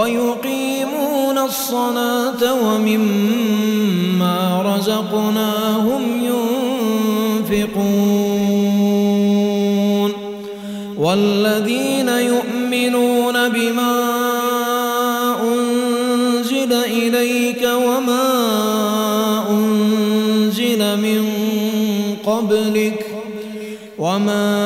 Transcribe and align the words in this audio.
ويقيمون 0.04 1.38
الصلاة 1.38 2.54
ومما 2.66 4.38
رزقناهم 4.76 6.04
ينفقون 7.52 8.04
والذين 10.98 12.10
يؤمنون 12.10 13.50
بما 13.50 13.96
أنزل 15.44 16.74
إليك 16.74 17.64
وما 17.64 18.30
أنزل 19.50 20.98
من 20.98 21.26
قبلك 22.26 23.06
وما 24.00 24.63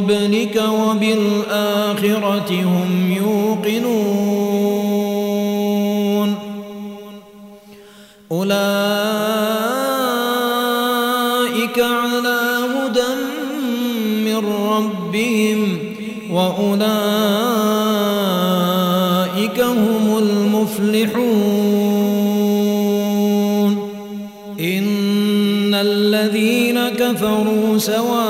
قبلك 0.00 0.56
وبالآخرة 0.56 2.50
هم 2.50 3.12
يوقنون. 3.16 3.90
أولئك 8.32 8.60
على 11.78 12.40
هدى 12.74 13.14
من 14.24 14.40
ربهم 14.70 15.60
وأولئك 16.32 16.80
هم 19.60 20.18
المفلحون. 20.18 21.50
إن 24.60 25.74
الذين 25.74 26.88
كفروا 26.88 27.78
سواء 27.78 28.29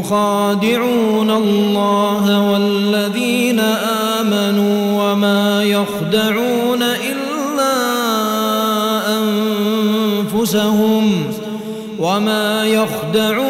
يخادعون 0.00 1.30
الله 1.30 2.50
والذين 2.52 3.60
آمنوا 4.20 5.02
وما 5.02 5.64
يخدعون 5.64 6.82
إلا 6.82 7.76
أنفسهم 10.32 11.24
وما 11.98 12.64
يخدعون 12.66 13.49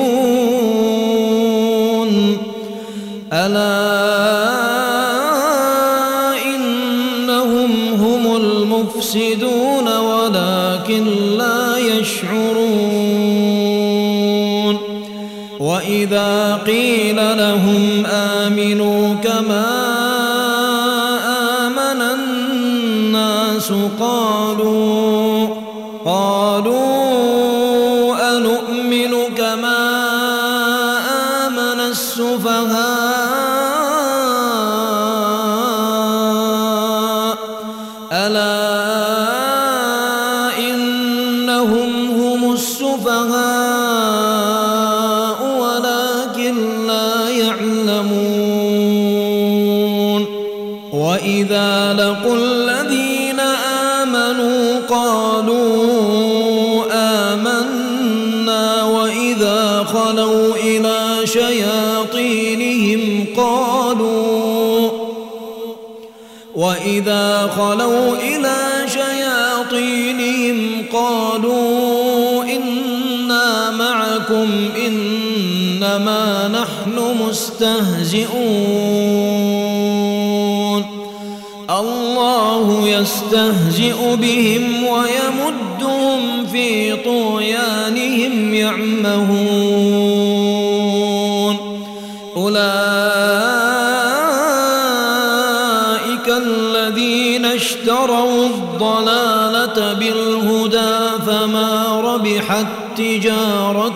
نحن 77.31 77.39
مستهزئون 77.39 78.31
الله 81.69 82.87
يستهزئ 82.87 84.15
بهم 84.15 84.83
ويمدهم 84.83 86.45
في 86.51 86.95
طغيانهم 86.95 88.53
يعمهون. 88.53 89.31
أولئك 92.37 92.61
الذين 96.27 97.45
اشتروا 97.45 98.45
الضلالة 98.45 99.93
بالهدى 99.93 100.97
فما 101.27 102.01
ربحت 102.01 102.67
تجارتهم 102.97 103.90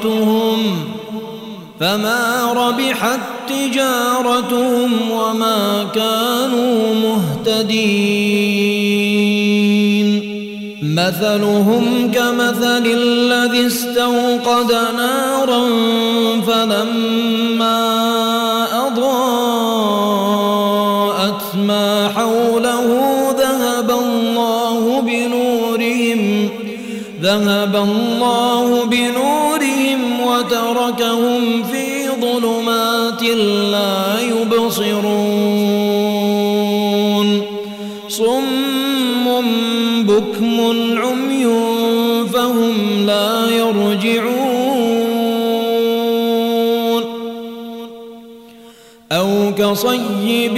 فما 1.79 2.53
ربحت 2.53 3.19
تجارتهم 3.49 4.91
وما 5.11 5.87
كانوا 5.95 6.93
مهتدين. 7.45 8.75
مثلهم 10.95 12.11
كمثل 12.11 12.85
الذي 12.85 13.67
استوقد 13.67 14.71
نارا 14.97 15.61
فلما 16.47 17.77
أضاءت 18.87 19.95
ما 21.55 22.09
حوله 22.15 22.89
ذهب 23.37 23.91
الله 23.91 25.01
بنورهم 25.01 26.49
ذهب 27.21 27.75
الله 27.75 28.85
بنورهم 28.85 30.01
وتركهم 30.25 31.34
كصيب 49.75 50.57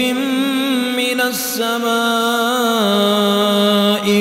من 0.97 1.21
السماء 1.21 1.87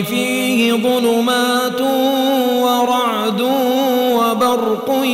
فيه 0.03 0.73
ظلمات 0.73 1.81
ورعد 2.63 3.41
وبرق 4.13 5.05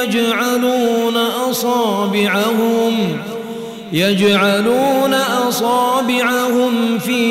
يجعلون 0.00 1.16
أصابعهم 1.50 3.18
يجعلون 3.92 5.14
أصابعهم 5.48 6.98
في 6.98 7.22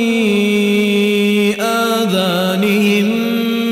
آذانهم 1.61 3.05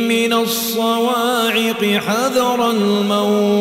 من 0.08 0.34
الصواعق 0.34 1.86
حذر 2.08 2.70
الموت. 2.72 3.61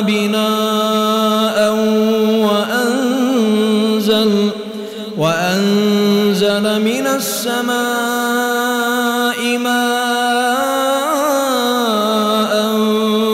بناء 0.00 1.58
وأنزل 2.48 4.30
وأنزل 5.18 6.64
من 6.80 7.06
السماء 7.06 7.72
ماء 9.58 10.12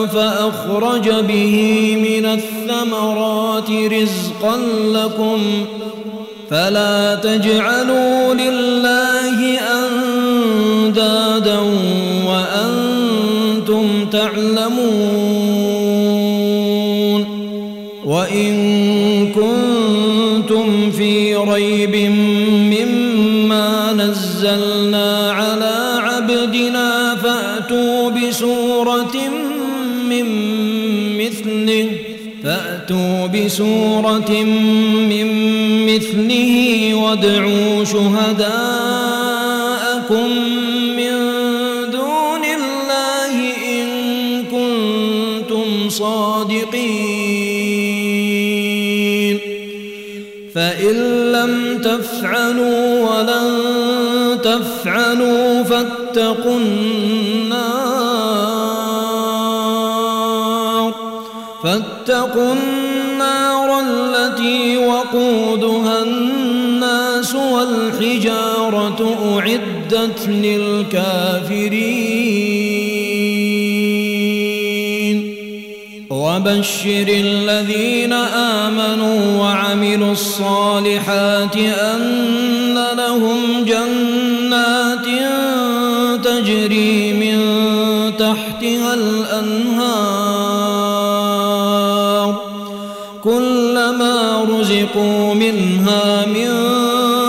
فأخرج 0.06 1.06
به 1.10 1.56
من 2.08 2.25
الثمرات 2.26 3.70
رزقا 3.70 4.56
لكم. 4.94 5.40
فلا 6.50 7.14
تجعلوا 7.14 8.07
بسورة 33.48 34.32
من 35.08 35.28
مثله 35.86 36.52
وادعوا 36.94 37.84
شهداءكم 37.84 38.48
من 40.96 41.14
دون 41.90 42.44
الله 42.58 43.34
إن 43.68 43.86
كنتم 44.44 45.88
صادقين. 45.88 46.68
فإن 50.54 50.96
لم 51.32 51.78
تفعلوا 51.82 53.08
ولن 53.08 53.48
تفعلوا 54.42 55.62
فاتقوا 55.62 56.58
النار 56.58 57.78
فاتقوا 61.62 62.52
النار 62.52 62.77
التي 64.38 64.76
وقودها 64.76 66.02
الناس 66.02 67.35
والحجارة 67.35 69.16
أعدت 69.35 70.28
للكافرين. 70.28 71.78
وبشر 76.11 77.07
الذين 77.09 78.12
آمنوا 78.12 79.37
وعملوا 79.40 80.12
الصالحات 80.12 81.57
أن 81.57 82.78
لهم 82.97 83.64
جنات 83.64 85.07
تجري 86.25 87.12
من 87.12 87.38
تحتها 88.18 88.95
الأنهار 88.95 89.17
كلما 93.99 94.47
رزقوا 94.50 95.35
منها 95.35 96.26
من 96.26 96.49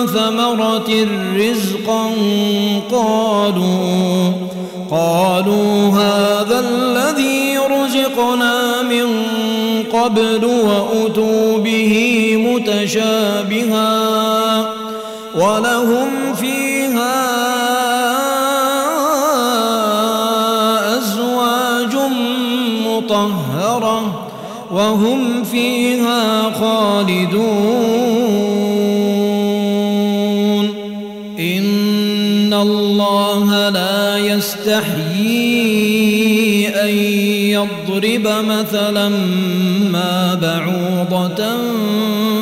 ثمرة 0.08 1.08
رزقا 1.36 2.12
قالوا 2.92 4.32
قالوا 4.92 5.90
هذا 5.90 6.60
الذي 6.60 7.58
رزقنا 7.58 8.82
من 8.82 9.24
قبل 9.94 10.46
وأتوا 10.46 11.58
به 11.58 11.94
متشابها 12.38 13.90
ولهم 15.36 16.19
وهم 24.80 25.44
فيها 25.44 26.52
خالدون. 26.60 27.50
إن 31.40 32.54
الله 32.54 33.70
لا 33.70 34.18
يستحيي 34.18 35.60
أن 36.84 36.90
يضرب 37.56 38.28
مثلا 38.46 39.10
ما 39.92 40.40
بعوضة 40.42 41.44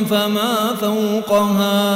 فما 0.09 0.55
فوقها. 0.81 1.86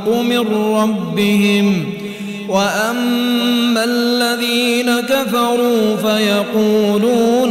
الحق 0.00 0.22
من 0.22 0.74
ربهم 0.74 1.84
وأما 2.48 3.84
الذين 3.84 5.00
كفروا 5.00 5.96
فيقولون 5.96 7.49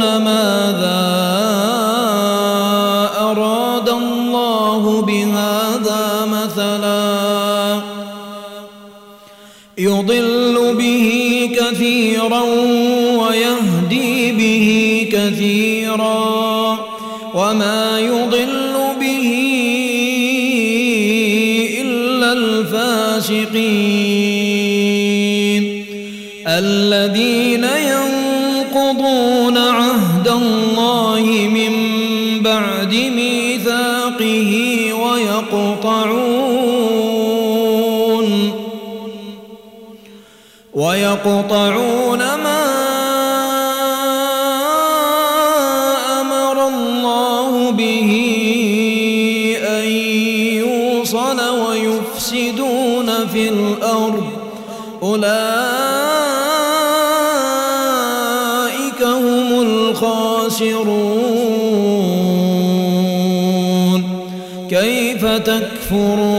ويقطعون 41.10 42.18
ما 42.18 42.64
أمر 46.20 46.68
الله 46.68 47.70
به 47.70 48.10
أن 49.68 49.84
يوصل 50.64 51.40
ويفسدون 51.40 53.26
في 53.32 53.48
الأرض. 53.48 54.26
أولئك 55.02 55.30
هم 59.02 59.62
الخاسرون. 59.62 60.80
كيف 64.70 65.26
تكفرون؟ 65.26 66.29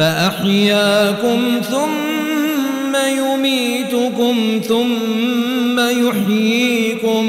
فأحياكم 0.00 1.40
ثم 1.70 2.96
يميتكم 2.96 4.60
ثم 4.68 5.80
يحييكم 5.80 7.26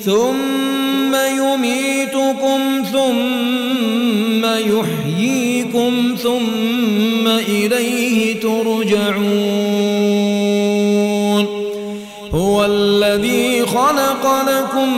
ثم 0.00 1.14
يميتكم 1.14 2.60
ثم 2.92 4.44
يحييكم 4.44 6.14
ثم 6.22 7.28
إليه 7.28 8.40
ترجعون 8.40 9.88
هو 12.34 12.64
الذي 12.64 13.66
خلق 13.66 14.42
لكم 14.48 14.88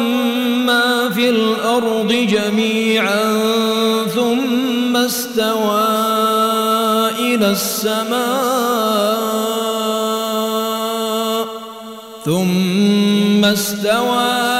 ما 0.67 1.11
في 1.15 1.31
الأرض 1.31 2.13
جميعا 2.13 3.33
ثم 4.15 4.97
استوى 4.97 5.90
السماء 7.51 8.21
ثم 12.25 13.45
استوى 13.45 14.60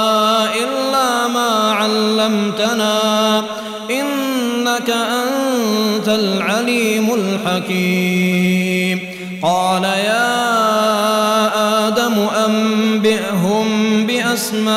علمتنا 2.31 3.43
إنك 3.91 4.89
أنت 4.89 6.07
العليم 6.07 7.13
الحكيم. 7.13 8.99
قال 9.43 9.83
يا 9.83 10.27
آدم 11.87 12.13
أنبئهم 12.47 13.67
بأسمائهم. 14.07 14.71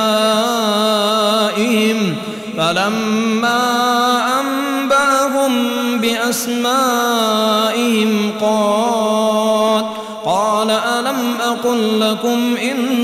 فلما 2.59 3.61
أنبأهم 4.41 5.53
بأسمائهم 6.01 6.71
قال 8.41 9.85
قال 10.25 10.71
ألم 10.71 11.37
أقل 11.41 12.01
لكم 12.01 12.57
إني 12.57 13.04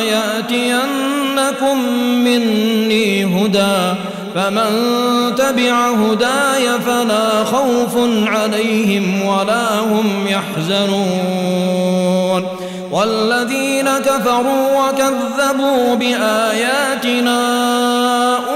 يأتينكم 0.00 1.78
مني 2.24 3.24
هدى 3.24 3.94
فمن 4.34 4.70
تبع 5.36 5.90
هداي 5.90 6.80
فلا 6.86 7.44
خوف 7.44 7.96
عليهم 8.26 9.26
ولا 9.26 9.80
هم 9.80 10.26
يحزنون 10.26 11.66
والذين 12.90 13.88
كفروا 13.98 14.88
وكذبوا 14.88 15.94
بآياتنا 15.94 17.38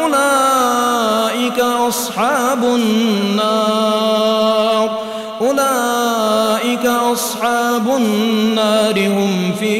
أولئك 0.02 1.60
أصحاب 1.60 2.64
النار 2.64 4.10
أولئك 5.40 6.86
أصحاب 6.86 7.88
النار 7.96 9.06
هم 9.06 9.52
فيها 9.60 9.79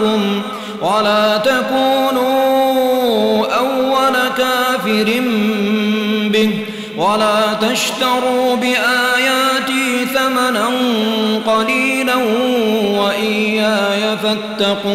معكم 0.00 0.42
ولا 0.82 1.36
تكونوا 1.36 2.26
أول 3.58 4.14
كافر 4.36 5.22
به 6.32 6.50
ولا 6.98 7.52
تشتروا 7.60 8.56
بآياتي 8.56 10.06
ثمنا 10.14 10.70
قليلا 11.46 12.14
وإياي 12.98 14.16
فاتقون 14.16 14.86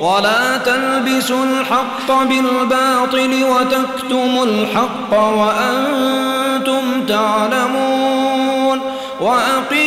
ولا 0.00 0.58
تلبسوا 0.64 1.44
الحق 1.44 2.22
بالباطل 2.22 3.44
وتكتموا 3.44 4.44
الحق 4.44 5.12
وأنتم 5.12 7.06
تعلمون 7.08 8.80
وأقيموا 9.20 9.81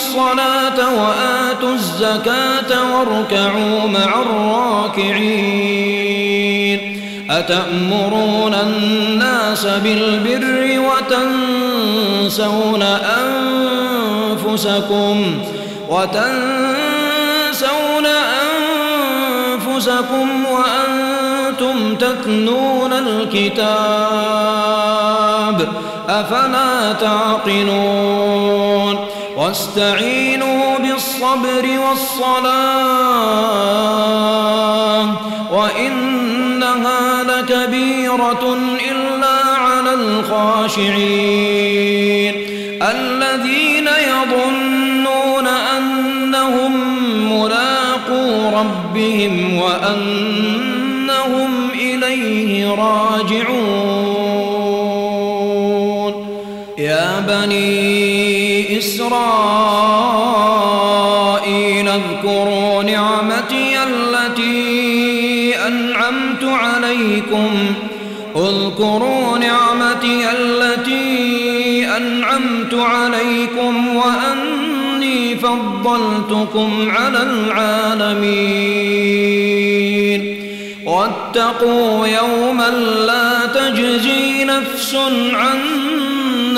الصلاة 0.00 0.78
وآتوا 0.94 1.74
الزكاة 1.74 2.70
واركعوا 2.92 3.88
مع 3.88 4.22
الراكعين. 4.22 6.00
أتأمرون 7.30 8.54
الناس 8.54 9.66
بالبر 9.66 10.80
وتنسون 10.80 12.82
أنفسكم 14.42 15.16
وتنسون 15.88 18.06
أنفسكم 19.56 20.46
وأنتم 20.46 21.94
تتلون 21.94 22.92
الكتاب 22.92 23.60
أفلا 26.08 26.92
تعقلون 26.92 28.69
واستعينوا 29.50 30.78
بالصبر 30.78 31.66
والصلاة 31.88 32.50
وإنها 35.52 37.22
لكبيرة 37.22 38.58
إلا 38.90 39.38
على 39.58 39.94
الخاشعين 39.94 41.14
الذين 42.82 43.88
يظنون 44.08 45.46
أنهم 45.46 46.72
ملاقو 47.32 48.58
ربهم 48.58 49.56
وأنهم 49.56 50.29
إسرائيل 60.40 61.88
اذكروا 61.88 62.82
نعمتي 62.82 63.82
التي 63.82 65.54
أنعمت 65.66 66.44
عليكم. 66.44 67.50
اذكروا 68.36 69.38
نعمتي 69.38 70.30
التي 70.30 71.86
أنعمت 71.96 72.74
عليكم 72.74 73.96
وأني 73.96 75.36
فضلتكم 75.36 76.90
على 76.90 77.22
العالمين. 77.22 78.60
واتقوا 80.86 82.06
يوما 82.06 82.70
لا 83.06 83.46
تجزي 83.54 84.44
نفس 84.44 84.94
عن 85.32 85.58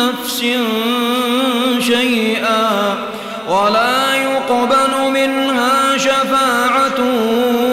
نفس 0.03 0.45
شيئا 1.79 2.95
ولا 3.49 4.15
يقبل 4.15 5.11
منها 5.13 5.97
شفاعة 5.97 7.01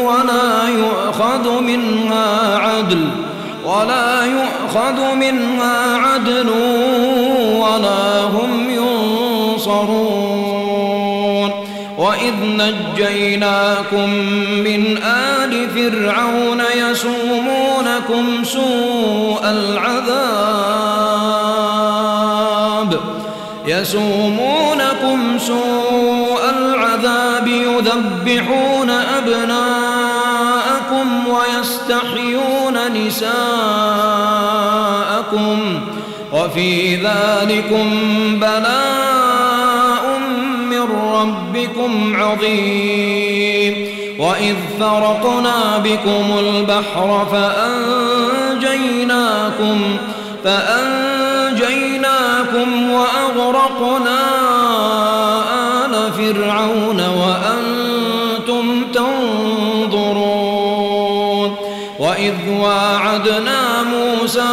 ولا 0.04 0.70
يؤخذ 0.70 1.62
منها 1.62 2.58
عدل 2.58 3.10
ولا 3.65 4.26
يؤخذ 4.26 5.15
منها 5.15 5.98
عدل 5.98 6.50
ولا 7.56 8.24
هم 8.24 8.70
ينصرون 8.70 10.30
وإذ 11.98 12.34
نجيناكم 12.44 14.10
من 14.63 14.98
آل 15.04 15.70
فرعون 15.70 16.63
يسومونكم 16.76 18.44
سوء 18.44 19.42
العذاب 19.44 20.29
يسومونكم 23.82 25.38
سوء 25.38 26.50
العذاب 26.58 27.48
يذبحون 27.48 28.89
أبناءكم 28.89 29.68
ويستحيون 31.28 32.78
نساءكم 33.08 33.39
وفي 36.34 36.96
ذلكم 36.96 37.89
بلاء 38.39 40.20
من 40.70 40.88
ربكم 41.13 42.15
عظيم 42.15 43.89
وإذ 44.20 44.56
فرقنا 44.80 45.78
بكم 45.78 46.39
البحر 46.39 47.28
فأنجيناكم 47.32 48.60
فأنجيناكم 50.44 51.19
وأغرقنا 53.50 54.20
آل 55.86 56.14
فرعون 56.14 57.02
وأنتم 57.18 58.84
تنظرون 58.94 60.30
وإذ 62.00 62.36
واعدنا 62.50 63.84
موسى 63.84 64.50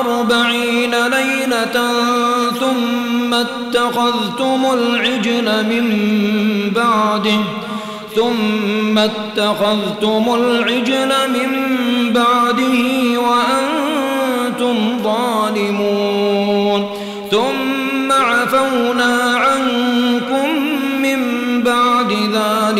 أربعين 0.00 0.90
ليلة 0.90 1.90
ثم 2.60 3.34
اتخذتم 3.34 4.66
العجل 4.72 5.66
من 5.66 5.86
بعده 6.76 7.40
ثم 8.14 8.98
اتخذتم 8.98 10.34
العجل 10.34 11.12
من 11.28 11.50
بعده 12.12 13.20
وأنتم 13.20 15.02
ظالمون 15.02 16.07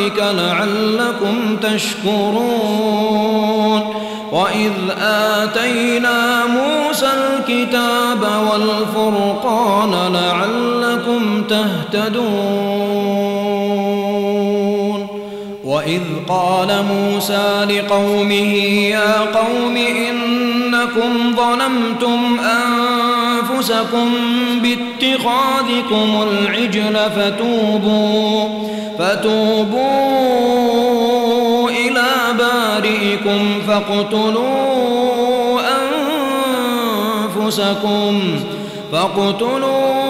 ذلك 0.09 0.19
لعلكم 0.19 1.57
تشكرون 1.57 3.19
وإذ 4.33 4.73
آتينا 5.01 6.47
موسى 6.47 7.07
الكتاب 7.07 8.23
والفرقان 8.53 10.13
لعلكم 10.13 11.43
تهتدون 11.43 12.29
وإذ 15.65 16.03
قال 16.29 16.85
موسى 16.85 17.65
لقومه 17.65 18.55
يا 18.91 19.21
قوم 19.21 19.77
إنكم 20.79 21.37
ظلمتم 21.37 22.39
أنفسكم 22.41 24.11
باتخاذكم 24.63 26.23
العجل 26.23 26.97
فتوبوا 27.17 28.49
فتوبوا 28.99 29.89
إلى 31.71 32.11
بارئكم 32.39 33.61
فاقتلوا 33.69 35.61
أنفسكم 37.37 38.21
فاقتلوا 38.93 40.09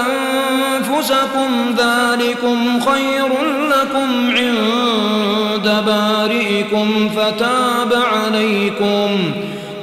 أنفسكم 0.00 1.50
ذلكم 1.78 2.80
خير 2.80 3.30
لكم 3.68 4.30
عند 4.30 5.66
بارئكم 5.86 6.88
فتاب 7.16 7.92
عليكم. 8.12 9.10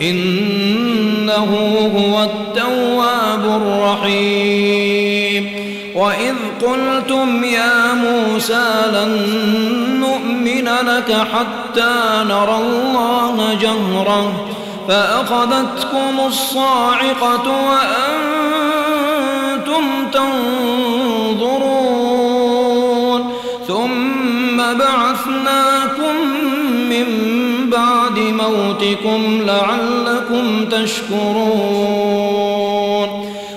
إنه 0.01 1.49
هو 1.97 2.23
التواب 2.23 3.61
الرحيم. 3.61 5.51
وإذ 5.95 6.35
قلتم 6.61 7.43
يا 7.43 7.93
موسى 7.93 8.69
لن 8.93 9.19
نؤمن 9.99 10.65
لك 10.65 11.11
حتى 11.33 11.93
نرى 12.27 12.55
الله 12.55 13.57
جهرًا 13.61 14.33
فأخذتكم 14.87 16.19
الصاعقة 16.27 17.47
وأنتم 17.47 18.80
موتكم 28.81 29.41
لعلكم 29.45 30.65
تشكرون. 30.65 32.01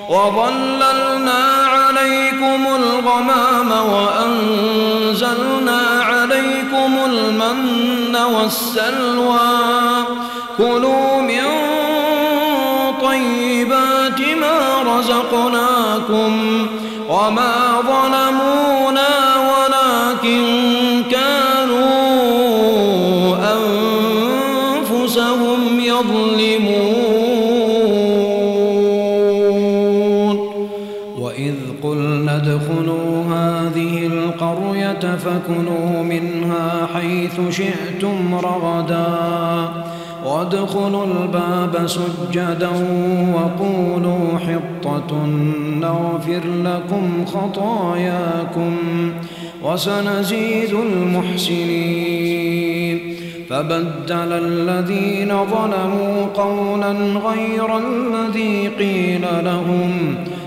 وظللنا 0.09 1.43
عليكم 1.67 2.67
الغمام 2.77 3.73
وأنزلنا 3.93 5.81
عليكم 6.01 6.99
المن 7.07 8.17
والسلوى. 8.17 10.05
كلوا 10.59 11.14
فكلوا 35.35 36.03
منها 36.03 36.89
حيث 36.95 37.41
شئتم 37.51 38.35
رغداً. 38.35 39.85
وادخلوا 40.27 41.07
الباب 41.07 41.87
سجدا 41.87 42.71
وقولوا 43.35 44.39
حطة 44.39 45.27
نغفر 45.81 46.41
لكم 46.65 47.25
خطاياكم 47.27 48.77
وسنزيد 49.63 50.75
المحسنين. 50.75 53.01
فبدل 53.51 54.33
الذين 54.33 55.29
ظلموا 55.29 56.27
قولا 56.35 56.93
غير 57.29 57.79
الذي 57.79 58.69
قيل 58.79 59.23
لهم 59.45 60.15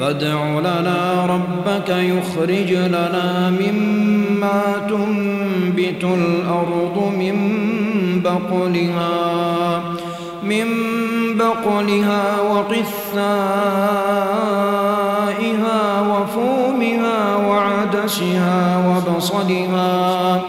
فادع 0.00 0.58
لنا 0.60 1.26
ربك 1.26 1.88
يخرج 1.88 2.72
لنا 2.72 3.50
مما 3.50 4.62
تنبت 4.88 6.04
الأرض 6.04 7.12
من 7.18 7.36
بقلها 8.24 9.82
من 10.42 10.66
بقلها 11.36 12.40
وقثائها 12.40 12.80
وفومها 16.00 17.36
وعدسها 17.36 18.60
وبصلها. 18.88 20.40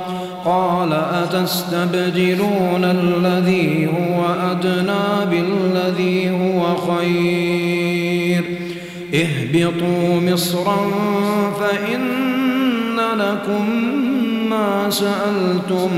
قال 0.46 0.94
أتستبدلون 0.94 2.84
الذي 2.84 3.88
هو 3.88 4.26
أدنى 4.52 5.26
بالذي 5.32 5.51
اهبطوا 9.56 10.20
مصرا 10.34 10.92
فإن 11.60 12.98
لكم 13.18 13.70
ما 14.50 14.90
سألتم 14.90 15.90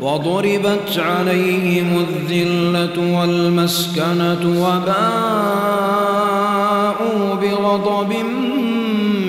وضربت 0.00 0.98
عليهم 0.98 2.06
الذلة 2.08 3.20
والمسكنة 3.20 4.40
وباءوا 4.46 4.94
بغضب 7.34 8.14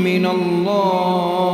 من 0.04 0.26
الله 0.26 1.54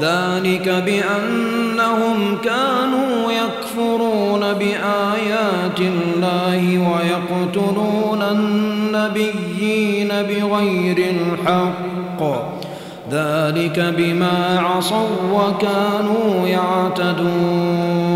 ذلك 0.00 0.68
بأنهم 0.68 2.38
كانوا 2.44 3.32
يكفرون 3.32 4.40
بآيات 4.40 5.80
الله 5.80 6.78
ويقتلون 6.78 8.22
النبيين 8.22 9.49
بغير 10.22 10.96
الحق. 10.98 12.22
ذلك 13.12 13.94
بما 13.98 14.60
عصوا 14.60 15.08
وكانوا 15.32 16.48
يعتدون. 16.48 18.10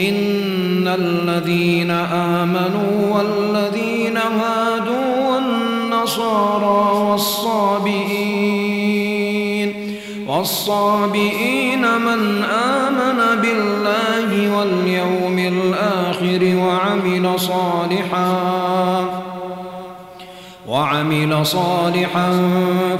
إن 0.00 0.88
الذين 0.88 1.90
آمنوا 1.90 3.16
والذين 3.16 4.16
هادوا 4.16 5.30
والنصارى 5.30 7.10
والصابئين 7.10 8.54
والصابئين 10.28 11.80
من 11.80 12.44
آمن 12.44 13.40
بالله 13.42 14.56
واليوم 14.56 15.38
الآخر 15.38 16.56
وعمل 16.56 17.40
صالحاً 17.40 19.23
وعمل 20.74 21.46
صالحا 21.46 22.30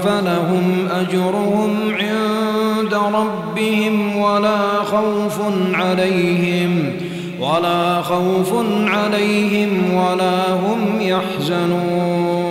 فلهم 0.05 0.89
أجرهم 1.01 1.77
عند 1.91 2.95
ربهم 2.95 4.17
ولا 4.17 4.83
خوف 4.85 5.41
عليهم 5.75 6.93
ولا 7.41 8.03
خوف 8.03 8.53
عليهم 8.87 9.95
ولا 9.95 10.53
هم 10.55 11.01
يحزنون. 11.01 12.45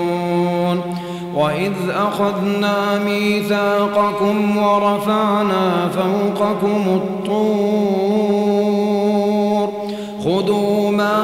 وإذ 1.35 1.73
أخذنا 1.89 2.99
ميثاقكم 3.05 4.57
ورفعنا 4.57 5.89
فوقكم 5.95 7.01
الطور. 7.01 8.23
خذوا 10.23 10.91
ما 10.91 11.23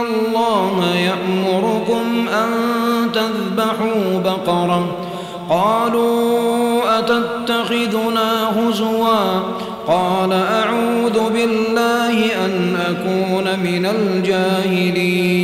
الله 0.00 0.94
يأمركم 0.94 2.28
أن 2.28 2.50
تذبحوا 3.12 4.18
بقرة. 4.24 4.96
قالوا 5.50 6.98
أتتخذنا 6.98 8.50
هزوا؟ 8.58 9.40
قال 9.86 10.32
أعوذ 10.32 11.30
بالله 11.30 12.44
أن 12.44 12.76
أكون 12.90 13.44
من 13.60 13.86
الجاهلين. 13.86 15.36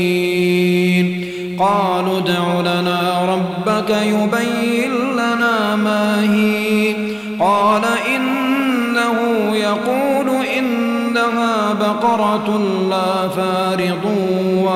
قالوا 1.58 2.18
ادع 2.18 2.60
لنا 2.60 3.00
ربك 3.28 3.90
يبين 3.90 4.92
لنا 5.12 5.76
ما 5.76 6.22
هي. 6.34 6.94
قال 7.40 7.82
إنه 8.16 9.16
يقول 9.56 10.46
إنها 10.58 11.72
بقرة 11.72 12.60
لا 12.90 13.28
فارض 13.28 14.21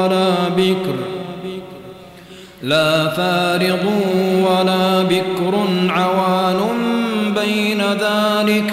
ولا 0.06 0.48
بكر 0.56 0.94
لا 2.62 3.08
فارض 3.08 3.86
ولا 4.48 5.02
بكر 5.02 5.54
عوان 5.88 6.60
بين 7.34 7.80
ذلك 7.80 8.72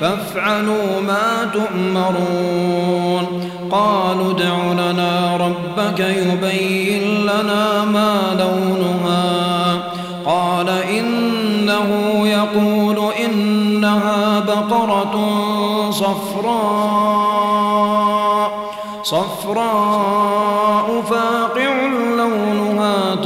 فافعلوا 0.00 1.00
ما 1.06 1.50
تؤمرون 1.52 3.50
قالوا 3.70 4.30
ادع 4.30 4.72
لنا 4.72 5.36
ربك 5.36 6.00
يبين 6.00 7.22
لنا 7.22 7.84
ما 7.84 8.14
لونها 8.38 9.74
قال 10.26 10.68
إنه 10.68 11.88
يقول 12.24 12.98
إنها 13.24 14.40
بقرة 14.40 15.14
صفراء 15.90 17.32
صفراء 19.02 20.41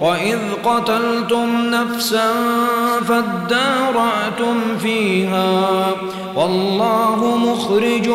وإذ 0.00 0.38
قتلتم 0.64 1.48
نفسا 1.70 2.30
فادارأتم 3.08 4.78
فيها 4.82 5.70
والله 6.36 7.36
مخرج 7.36 8.08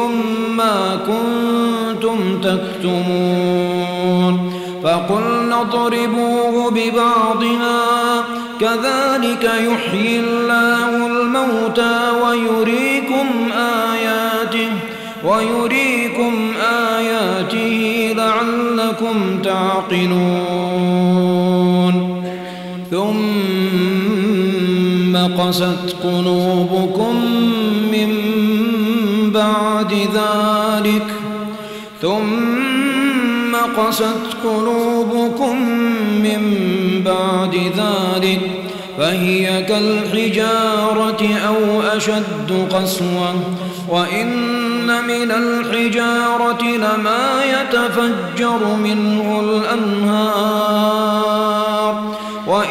ما 0.57 0.99
كنتم 1.07 2.41
تكتمون 2.41 3.73
فقلنا 4.83 5.61
اضربوه 5.61 6.71
ببعضها 6.71 8.23
كذلك 8.59 9.43
يحيي 9.43 10.19
الله 10.19 11.07
الموتى 11.07 12.11
ويريكم 12.23 13.27
آياته 13.93 14.71
ويريكم 15.25 16.53
آياته 16.97 18.13
لعلكم 18.17 19.39
تعقلون 19.43 20.72
قست 25.23 25.95
قلوبكم 26.03 27.15
من 27.91 28.09
بعد 29.31 29.93
ذلك 29.93 31.07
ثم 32.01 33.55
قست 33.77 34.37
قلوبكم 34.43 35.69
من 36.23 36.41
بعد 37.05 37.55
ذلك 37.55 38.41
فهي 38.97 39.63
كالحجارة 39.63 41.27
أو 41.47 41.81
أشد 41.81 42.67
قسوة 42.71 43.35
وإن 43.89 44.53
من 45.07 45.31
الحجارة 45.31 46.63
لما 46.63 47.43
يتفجر 47.43 48.75
منه 48.75 49.39
الأنهار 49.39 51.52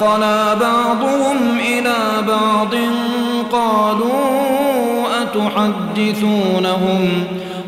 خلا 0.00 0.54
بعضهم 0.54 1.58
إلى 1.60 1.96
بعض 2.28 2.74
قالوا 3.52 5.22
أتحدثونهم؟ 5.22 7.24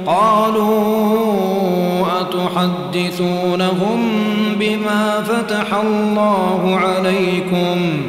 قالوا 0.07 1.01
أتحدثونهم 2.21 4.01
بما 4.61 5.23
فتح 5.23 5.75
الله 5.75 6.81
عليكم؟ 6.83 8.03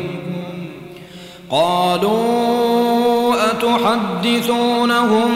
قالوا 1.52 3.34
أتحدثونهم 3.52 5.32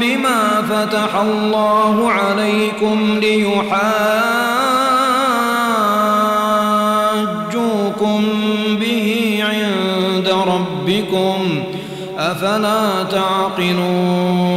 بما 0.00 0.62
فتح 0.70 1.20
الله 1.20 2.10
عليكم 2.10 3.18
ليحاجوكم 3.20 4.57
أفلا 12.38 13.02
تعقلون 13.02 14.47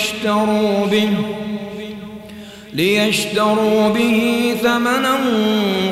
ليشتروا 0.00 0.86
به 0.90 1.10
ليشتروا 2.74 3.88
به 3.88 4.54
ثمنا 4.62 5.16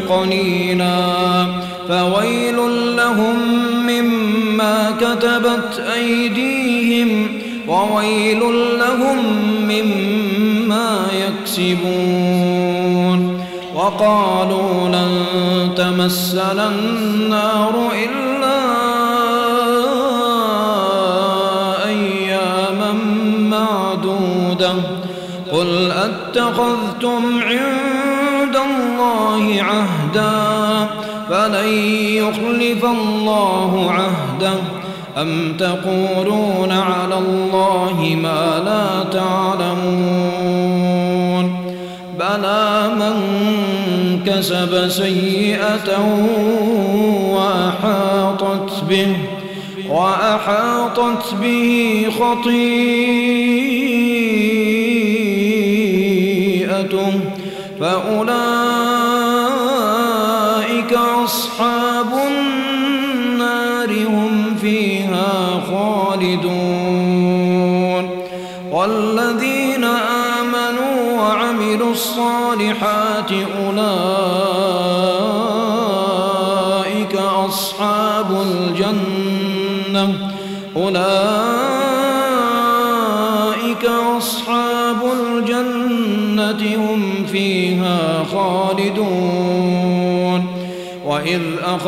قليلا 0.08 1.46
فويل 1.88 2.56
لهم 2.96 3.36
مما 3.86 4.96
كتبت 5.00 5.82
أيديهم 5.94 7.28
وويل 7.68 8.40
لهم 8.78 9.18
مما 9.68 11.06
يكسبون 11.46 13.18
وقالوا 13.74 14.88
لن 14.88 15.24
تمسنا 15.76 16.68
النار 16.68 17.90
إلا 18.04 18.17
قل 26.38 26.44
أتخذتم 26.44 27.42
عند 27.42 28.56
الله 28.56 29.62
عهدا 29.62 30.86
فلن 31.30 31.68
يخلف 32.14 32.84
الله 32.84 33.90
عهده 33.90 34.54
أم 35.22 35.56
تقولون 35.58 36.72
على 36.72 37.18
الله 37.18 38.16
ما 38.22 38.62
لا 38.64 39.04
تعلمون 39.18 40.28
بلى 42.18 42.90
من 42.94 43.14
كسب 44.26 44.88
سيئة 44.88 45.98
وأحاطت 47.32 48.84
به 48.88 49.16
وأحاطت 49.90 51.34
به 51.42 52.06
خطيئته 52.20 54.17
فأولئك 57.80 58.38
أصحاب 61.24 62.12
النار 62.28 63.90
هم 64.06 64.56
فيها 64.60 65.60
خالدون. 65.70 66.68
والذين 68.72 69.84
آمنوا 70.38 71.18
وعملوا 71.18 71.92
الصالحات 71.92 73.30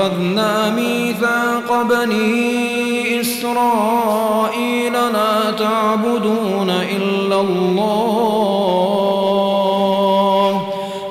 أخذنا 0.00 0.70
ميثاق 0.70 1.82
بني 1.82 3.20
إسرائيل 3.20 4.92
لا 4.92 5.50
تعبدون 5.58 6.70
إلا 6.70 7.40
الله. 7.40 8.30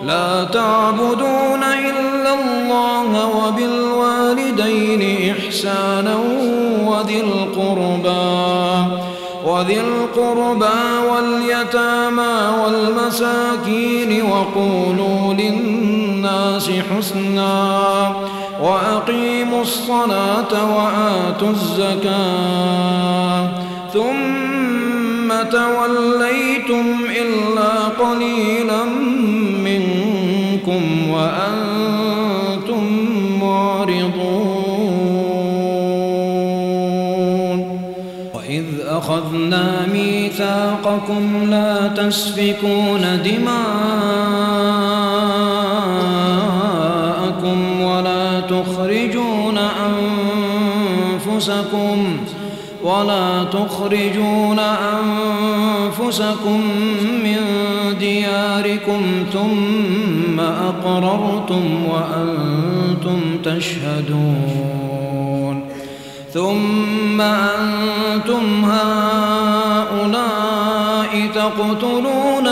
لا 0.06 0.44
تعبدون 0.44 1.64
إلا 1.64 2.34
الله 2.34 3.28
وبالوالدين 3.38 5.32
إحسانا 5.32 6.16
وذي 6.88 7.22
القربى 7.22 8.86
وذي 9.46 9.80
القربى 9.80 10.80
واليتامى 11.12 12.36
والمساكين 12.64 14.12
وقولوا 14.24 15.34
للناس 15.34 16.72
حسنا. 16.72 18.19
وأقيموا 19.00 19.62
الصلاة 19.62 20.76
وآتوا 20.76 21.50
الزكاة. 21.50 23.50
ثم 23.94 25.30
توليتم 25.52 26.86
إلا 27.22 27.74
قليلا 28.04 28.84
منكم 29.64 30.84
وأنتم 31.10 32.84
معرضون. 33.42 34.80
وإذ 38.34 38.66
أخذنا 38.88 39.66
ميثاقكم 39.94 41.24
لا 41.50 41.88
تسفكون 41.88 43.22
دماءكم 43.26 44.89
أنفسكم 51.40 52.18
ولا 52.84 53.44
تخرجون 53.44 54.60
أنفسكم 56.00 56.62
من 57.24 57.38
دياركم 58.00 59.02
ثم 59.34 60.40
أقررتم 60.40 61.86
وأنتم 61.86 63.20
تشهدون 63.44 64.90
ثم 66.34 67.22
أنتم 67.22 68.66
هؤلاء 68.66 70.20
تقتلون 71.36 72.48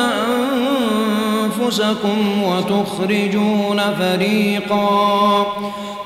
أنفسكم 1.59 2.43
وتخرجون 2.43 3.81
فريقا 3.99 5.45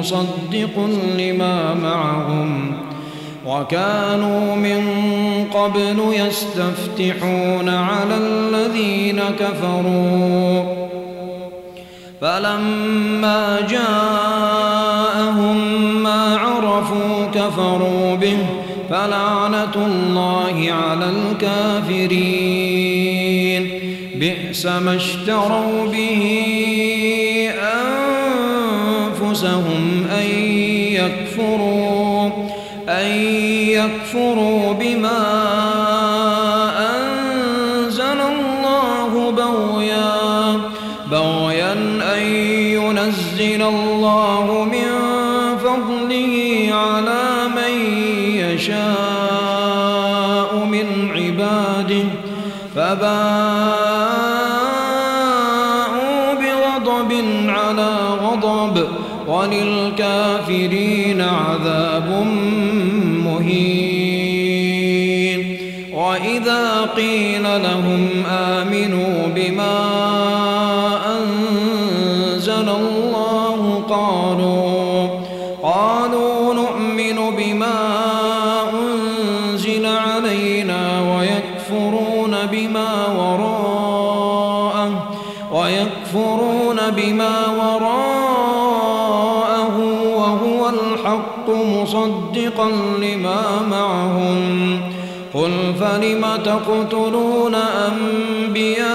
مصدق 0.00 0.88
لما 1.18 1.74
معهم 1.74 2.72
وكانوا 3.46 4.56
من 4.56 4.84
قبل 5.54 6.02
يستفتحون 6.12 7.68
على 7.68 8.16
الذين 8.16 9.20
كفروا 9.38 10.64
فلما 12.20 13.60
جاءهم 13.70 15.56
ما 16.02 16.36
عرفوا 16.36 17.26
كفروا 17.34 18.14
به 18.14 18.38
فلعنة 18.90 19.74
الله 19.76 20.72
على 20.72 21.10
الكافرين 21.10 22.60
بئس 24.14 24.66
ما 24.66 24.96
اشتروا 24.96 25.86
به 25.92 26.59
يكفروا 34.10 34.72
بما 34.72 35.50
ينزل 43.00 43.62
الله 43.62 44.64
من 44.64 44.88
فضله 45.58 46.68
على 46.72 47.48
من 47.56 47.72
يشاء 48.36 48.90
من 50.64 51.10
عباده 51.10 52.04
فباءوا 52.76 53.29
وإذا 66.96 67.39
تقتلون 96.66 97.54
أنبياء 97.54 98.90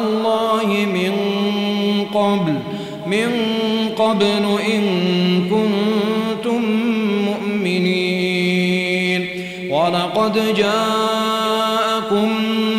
الله 0.00 0.66
من 0.94 1.14
قبل 2.14 2.54
من 3.06 3.30
قبل 3.98 4.44
إن 4.74 4.82
كنتم 5.50 6.62
مؤمنين. 7.24 9.22
ولقد 9.70 10.54
جاءكم 10.56 12.28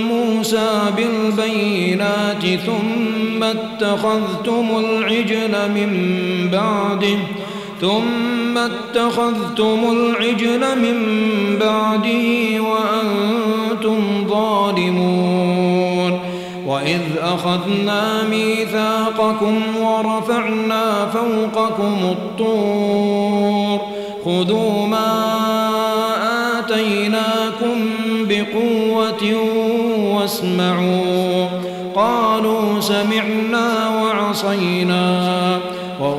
موسى 0.09 0.71
بالبينات 0.97 2.45
ثم 2.65 3.43
اتخذتم 3.43 4.65
العجل 4.77 5.53
من 5.75 5.91
بعده 6.51 7.17
ثم 7.81 8.40
اتخذتم 8.57 9.79
العجل 9.91 10.59
من 10.79 10.97
بعده 11.59 12.61
وأنتم 12.61 14.27
ظالمون 14.27 16.19
وإذ 16.67 17.01
أخذنا 17.21 18.23
ميثاقكم 18.29 19.61
ورفعنا 19.81 21.05
فوقكم 21.13 21.97
الطور 22.03 23.79
خذوا 24.25 24.87
ما 24.87 25.31
آتيناكم 26.59 27.77
بقوة 28.29 29.35
واسمعوا 30.15 31.47
قالوا 31.95 32.79
سمعنا 32.79 33.89
وعصينا 33.89 35.59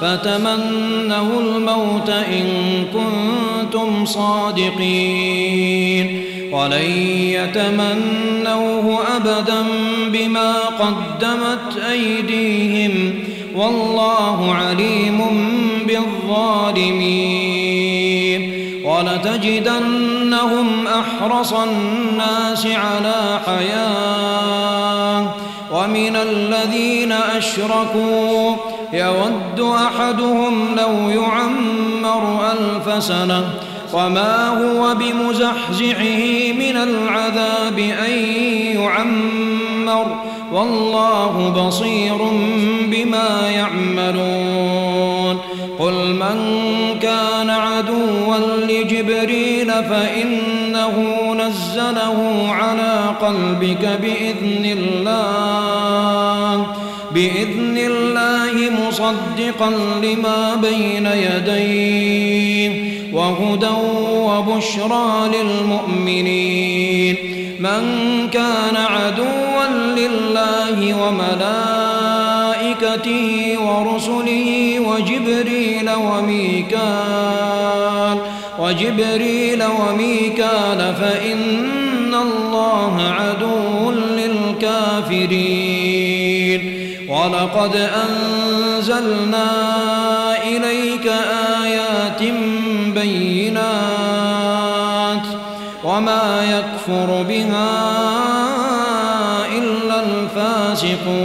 فتمنوا 0.00 1.40
الموت 1.40 2.10
إن 2.10 2.46
كنتم 2.92 4.06
صادقين. 4.06 5.60
ولن 6.52 6.90
يتمنوه 7.16 8.98
أبدا 9.16 9.64
بما 10.06 10.52
قدمت 10.58 11.82
أيديهم. 11.90 13.14
والله 13.56 14.54
عليم 14.54 15.20
بالظالمين. 15.86 17.10
ولتجدنهم 18.84 20.66
أحرص 20.86 21.52
الناس 21.52 22.66
على 22.66 23.40
حياة. 23.46 25.26
ومن 25.72 26.16
الذين 26.16 27.12
أشركوا 27.12 28.56
يود 28.92 29.60
أحدهم 29.60 30.74
لو 30.76 31.10
يعمر 31.10 32.52
ألف 32.52 33.02
سنة 33.02 33.44
وما 33.92 34.48
هو 34.48 34.94
بمزحزحه 34.94 36.52
من 36.58 36.76
العذاب 36.76 37.78
أن 37.78 38.10
يعمر 38.74 40.16
والله 40.52 41.48
بصير 41.48 42.16
بما 42.84 43.50
يعملون 43.50 45.38
قل 45.78 46.14
من 46.14 46.38
كان 47.02 47.50
عدوا 47.50 48.36
لجبريل 48.68 49.66
فإنه 49.66 50.94
نزله 51.34 52.48
على 52.50 53.14
قلبك 53.22 53.98
بإذن 54.02 54.78
الله 54.78 56.66
بإذن 57.14 57.78
الله 57.78 58.39
مصدقا 58.90 59.70
لما 60.02 60.54
بين 60.54 61.06
يديه 61.06 62.90
وهدى 63.12 63.76
وبشرى 64.12 65.30
للمؤمنين. 65.34 67.16
من 67.60 67.82
كان 68.32 68.76
عدوا 68.76 69.66
لله 69.96 70.78
وملائكته 71.02 71.50
ورسله 73.58 74.80
وجبريل 74.80 75.90
وميكال 75.90 77.60
وجبريل 78.58 79.62
وميكال 79.64 80.94
فإن 81.00 81.49
ولقد 87.40 87.76
أنزلنا 87.76 89.48
إليك 90.42 91.06
آيات 91.62 92.22
بينات 92.94 93.60
وما 95.84 96.42
يكفر 96.44 97.24
بها 97.28 97.70
إلا 99.58 100.02
الفاسقون 100.02 101.20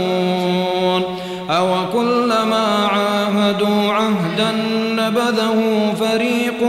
أو 1.50 1.68
كلما 1.92 2.88
عاهدوا 2.92 3.92
عهدا 3.92 4.52
نبذه 4.90 5.92
فريق 6.00 6.62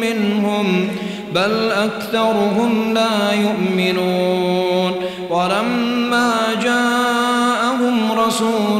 منهم 0.00 0.88
بل 1.34 1.72
أكثرهم 1.72 2.94
لا 2.94 3.32
يؤمنون 3.32 4.92
ولما 5.30 6.34
جاءهم 6.62 8.12
رسول 8.12 8.79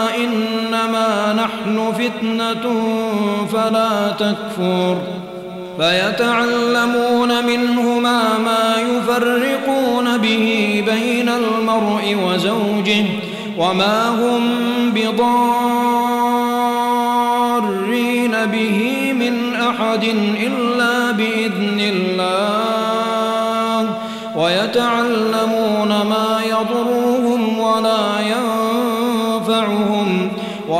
إنما 0.15 1.33
نحن 1.33 1.93
فتنة 1.93 2.65
فلا 3.53 4.11
تكفر. 4.19 4.97
فيتعلمون 5.79 7.45
منهما 7.45 8.21
ما 8.37 8.75
يفرقون 8.81 10.17
به 10.17 10.83
بين 10.87 11.29
المرء 11.29 12.17
وزوجه 12.25 13.05
وما 13.57 14.09
هم 14.09 14.41
بضارين 14.91 15.25
به 18.45 19.13
من 19.13 19.55
أحد 19.55 20.03
إلا 20.47 21.11
بإذن 21.11 21.79
الله. 21.79 22.61
ويتعلمون 24.35 25.30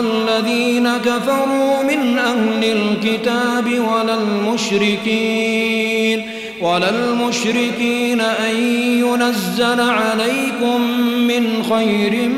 الذين 0.00 0.96
كفروا 0.96 1.82
من 1.82 2.18
أهل 2.18 2.64
الكتاب 2.64 3.66
ولا 3.66 4.14
المشركين 4.14 6.26
ولا 6.60 6.90
المشركين 6.90 8.20
أن 8.20 8.56
ينزل 8.98 9.80
عليكم 9.80 10.80
من 11.28 11.62
خير 11.70 12.28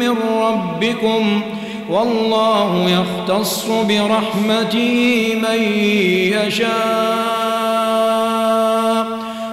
من 0.00 0.14
ربكم. 0.42 1.42
والله 1.90 2.90
يختص 2.90 3.66
برحمته 3.66 5.26
من 5.42 5.62
يشاء. 6.32 6.68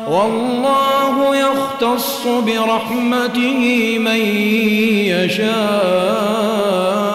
والله 0.09 1.35
يختص 1.35 2.27
برحمته 2.27 3.97
من 3.99 4.19
يشاء. 5.05 7.14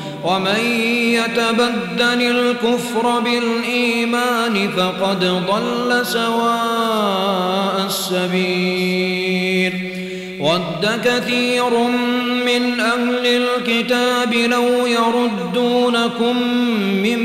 ومن 0.23 0.59
يتبدل 0.89 2.21
الكفر 2.21 3.19
بالإيمان 3.19 4.69
فقد 4.77 5.25
ضل 5.25 6.05
سواء 6.05 7.85
السبيل. 7.85 9.91
ود 10.41 10.89
كثير 11.05 11.69
من 12.45 12.79
أهل 12.79 13.25
الكتاب 13.25 14.33
لو 14.33 14.85
يردونكم 14.85 16.37
من 17.03 17.19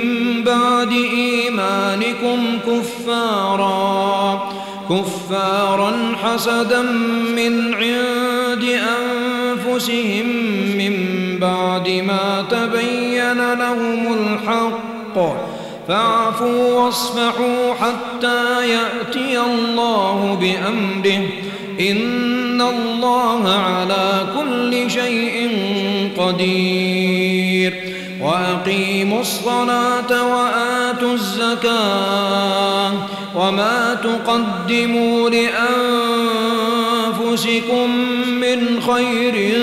بعد 0.44 0.92
إيمانكم 0.92 2.58
كفارا 2.66 4.52
كفارا 4.90 6.16
حسدا 6.22 6.82
من 7.36 7.74
عند 7.74 8.64
أنفسهم 8.64 10.26
من 10.78 11.15
بعد 11.46 11.88
ما 11.88 12.44
تبين 12.50 13.52
لهم 13.52 14.14
الحق 14.14 15.36
فاعفوا 15.88 16.74
واصفحوا 16.74 17.74
حتى 17.80 18.68
يأتي 18.68 19.40
الله 19.40 20.38
بأمره. 20.40 21.28
إن 21.80 22.62
الله 22.62 23.48
على 23.48 24.26
كل 24.38 24.90
شيء 24.90 25.50
قدير. 26.18 27.96
وأقيموا 28.20 29.20
الصلاة 29.20 30.36
وآتوا 30.36 31.12
الزكاة 31.12 32.92
وما 33.36 33.98
تقدموا 34.02 35.30
لأنفسكم 35.30 36.75
من 38.28 38.80
خير 38.80 39.58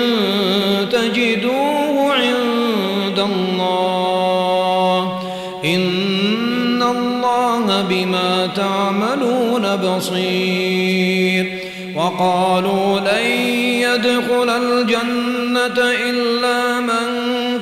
تجدوه 0.92 2.12
عند 2.12 3.18
الله. 3.18 5.22
إن 5.64 6.82
الله 6.82 7.84
بما 7.88 8.46
تعملون 8.46 9.76
بصير. 9.76 11.58
وقالوا 11.96 13.00
لن 13.00 13.26
يدخل 13.60 14.48
الجنة 14.48 15.84
إلا 16.10 16.80
من 16.80 17.06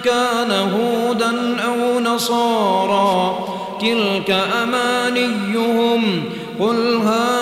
كان 0.05 0.51
هودا 0.51 1.33
أو 1.65 2.01
نصارا. 2.01 3.39
تلك 3.81 4.37
أمانيهم. 4.63 6.25
قل 6.61 6.97
هاتوا 6.97 7.42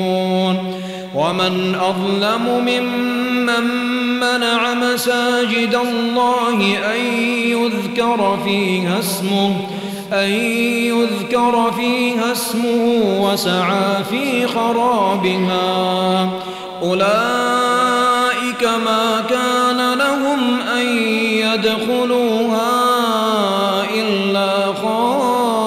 ومن 1.21 1.75
أظلم 1.75 2.65
ممن 2.65 3.65
منع 4.19 4.73
مساجد 4.73 5.75
الله 5.75 6.77
أن 6.93 6.99
يذكر 7.47 8.39
فيها 8.45 8.99
اسمه 8.99 9.55
أن 10.13 10.29
يذكر 10.89 11.71
فيها 11.71 12.31
اسمه 12.31 13.03
وسعى 13.19 14.03
في 14.09 14.47
خرابها. 14.47 16.29
أولئك 16.83 18.63
ما 18.85 19.23
كان 19.29 19.97
لهم 19.97 20.59
أن 20.77 20.87
يدخلوها 21.17 22.71
إلا 23.93 24.73
خائفين. 24.73 25.61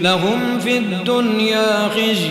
لهم 0.00 0.58
في 0.58 0.78
الدنيا 0.78 1.88
خزي 1.88 2.30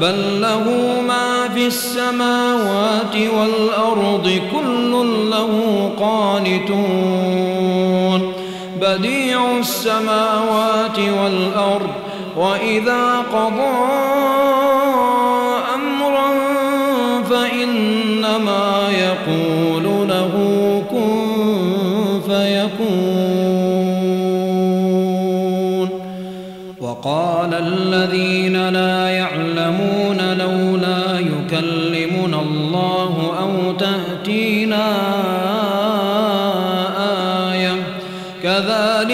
بل 0.00 0.40
له 0.40 0.64
ما 1.08 1.48
في 1.54 1.66
السماوات 1.66 3.16
والأرض 3.16 4.40
كل 4.52 4.92
له 5.30 5.90
قانتون 6.00 7.54
بديع 8.80 9.58
السماوات 9.58 10.98
والأرض 10.98 11.90
وإذا 12.36 13.24
قضى 13.32 14.53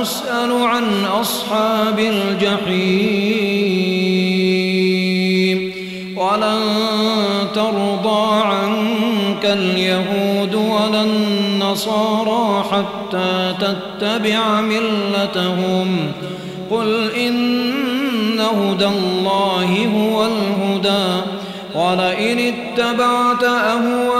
تسأل 0.00 0.62
عن 0.62 1.04
أصحاب 1.20 1.98
الجحيم. 1.98 3.20
ولن 6.16 6.60
ترضى 7.54 8.42
عنك 8.44 9.44
اليهود 9.44 10.54
ولا 10.54 11.02
النصارى 11.02 12.64
حتى 12.72 13.54
تتبع 13.60 14.60
ملتهم. 14.60 16.12
قل 16.70 17.10
إن 17.10 18.40
هدى 18.40 18.86
الله 18.86 19.88
هو 19.96 20.26
الهدى. 20.26 21.22
ولئن 21.74 22.38
اتبعت 22.38 23.44
أهواءهم 23.44 24.19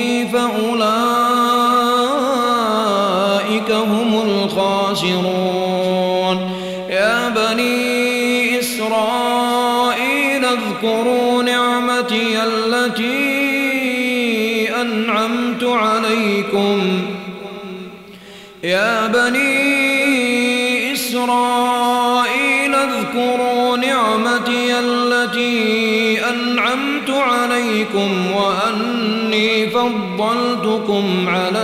الخاسرون 4.91 6.51
يا 6.89 7.29
بني 7.29 8.59
إسرائيل 8.59 10.45
اذكروا 10.45 11.43
نعمتي 11.43 12.43
التي 12.43 13.21
أنعمت 14.81 15.63
عليكم. 15.63 17.01
يا 18.63 19.07
بني 19.07 20.93
إسرائيل 20.93 22.75
اذكروا 22.75 23.77
نعمتي 23.77 24.79
التي 24.79 26.19
أنعمت 26.29 27.09
عليكم 27.09 28.31
وأني 28.31 29.69
فضلتكم 29.69 31.25
على 31.27 31.63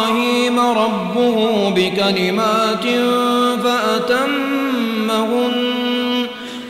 ربه 0.61 1.69
بكلمات 1.69 2.85
فأتمهن. 3.63 5.55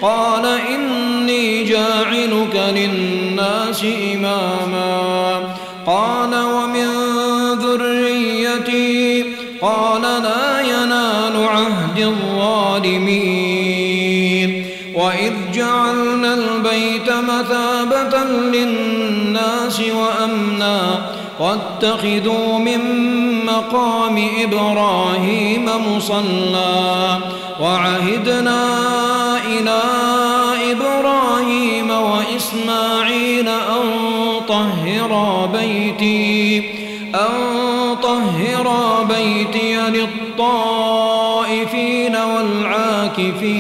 قال 0.02 0.46
إني 0.46 1.64
جاعلك 1.64 2.74
للناس 2.76 3.86
إماما. 4.14 5.56
قال 5.88 6.36
ومن 6.36 6.88
ذريتي. 7.54 9.26
قال 9.62 10.02
لا 10.02 10.62
ينال 10.62 11.48
عهد 11.48 12.00
الظالمين. 12.00 14.66
وإذ 14.96 15.34
جعلنا 15.54 16.34
البيت 16.34 17.10
مثابة 17.10 18.24
للناس 18.24 19.80
وأمنا. 19.80 21.02
واتخذوا 21.42 22.60
من 22.60 22.80
مقام 23.46 24.28
إبراهيم 24.44 25.66
مصلى 25.66 27.18
وعهدنا 27.62 28.64
إلى 29.46 29.82
إبراهيم 30.72 31.90
وإسماعيل 31.90 33.48
أن 33.50 33.84
طهر 34.48 35.46
بيتي 35.54 36.64
أن 37.16 37.32
طهر 38.04 38.68
بيتي 39.04 39.76
للطائفين 39.90 41.36
والعاكفين 42.16 43.52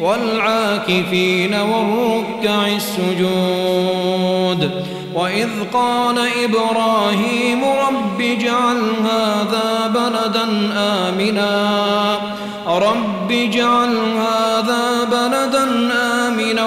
والعاكفين 0.00 1.54
والركع 1.54 2.66
السجود. 2.66 4.10
وإذ 5.14 5.48
قال 5.72 6.18
إبراهيم 6.44 7.64
رب 7.64 8.20
اجعل 8.20 8.78
هذا 9.04 9.86
بلدا 9.94 10.44
آمنا 10.76 12.18
رب 12.66 13.30
اجعل 13.32 13.96
هذا 14.18 15.04
بلدا 15.04 15.92
آمنا 15.92 16.66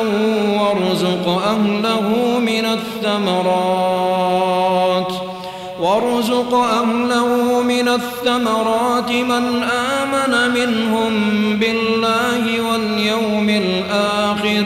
وارزق 0.59 1.27
أهله 1.27 2.39
من 2.39 2.65
الثمرات 3.05 4.33
وارزق 5.81 6.53
أهله 6.53 7.61
من 7.61 7.87
الثمرات 7.87 9.11
من 9.11 9.63
آمن 9.63 10.53
منهم 10.53 11.13
بالله 11.59 12.61
واليوم 12.61 13.49
الآخر 13.49 14.65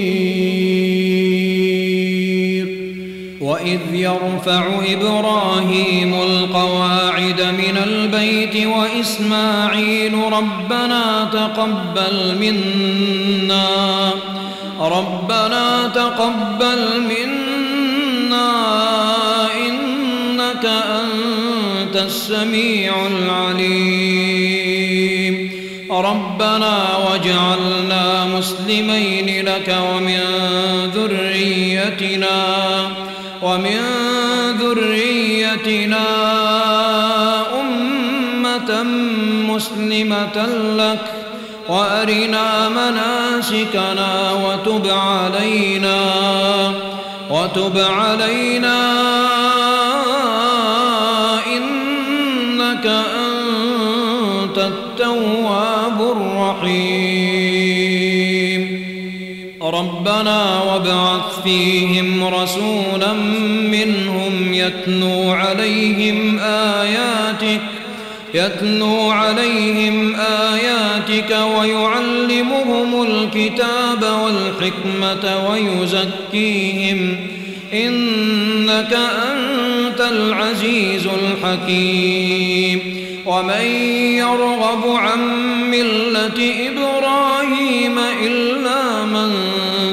وإذ 3.61 3.95
يرفع 3.95 4.63
إبراهيم 4.87 6.13
القواعد 6.13 7.41
من 7.41 7.77
البيت 7.83 8.67
وإسماعيل 8.67 10.13
ربنا 10.13 11.29
تقبل 11.33 12.37
منا 12.39 14.13
ربنا 14.79 15.91
تقبل 15.95 17.01
منا 17.01 18.51
إنك 19.67 20.65
أنت 20.65 21.95
السميع 21.95 23.07
العليم. 23.07 24.71
ربنا 25.91 26.97
واجعلنا 26.97 28.25
مسلمين 28.25 29.45
لك 29.45 29.77
ومن 29.93 30.19
ذريتنا 30.95 32.70
ومن 33.51 33.81
ذريتنا 34.59 36.07
أمة 37.59 38.83
مسلمة 39.53 40.37
لك 40.77 41.05
وأرنا 41.69 42.69
مناسكنا 42.69 44.31
وتب 44.31 44.87
علينا 44.87 45.99
وتب 47.29 47.77
علينا. 47.77 48.77
إنك 51.47 52.85
أنت 52.85 54.57
التواب 54.57 56.01
الرحيم. 56.01 56.30
ربنا 60.01 60.63
وابعث 60.63 61.43
فيهم 61.43 62.23
رسولا 62.23 63.13
منهم 63.71 64.53
يتلو 64.53 65.31
عليهم 65.31 66.39
آياتك 66.39 67.61
يتلو 68.33 69.09
عليهم 69.11 70.15
آياتك 70.15 71.37
ويعلمهم 71.57 73.03
الكتاب 73.03 74.05
والحكمة 74.23 75.49
ويزكيهم 75.49 77.17
إنك 77.73 78.93
أنت 79.31 80.01
العزيز 80.01 81.07
الحكيم. 81.07 83.01
ومن 83.25 83.65
يرغب 84.17 84.95
عن 84.95 85.19
ملة 85.71 86.53
إبراهيم 86.67 87.00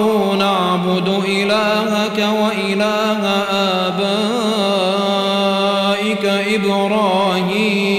قالوا 0.00 0.34
نعبد 0.36 1.08
إلهك 1.28 2.28
وإله 2.42 3.22
آبائك 3.86 4.94
إبراهيم 6.54 7.90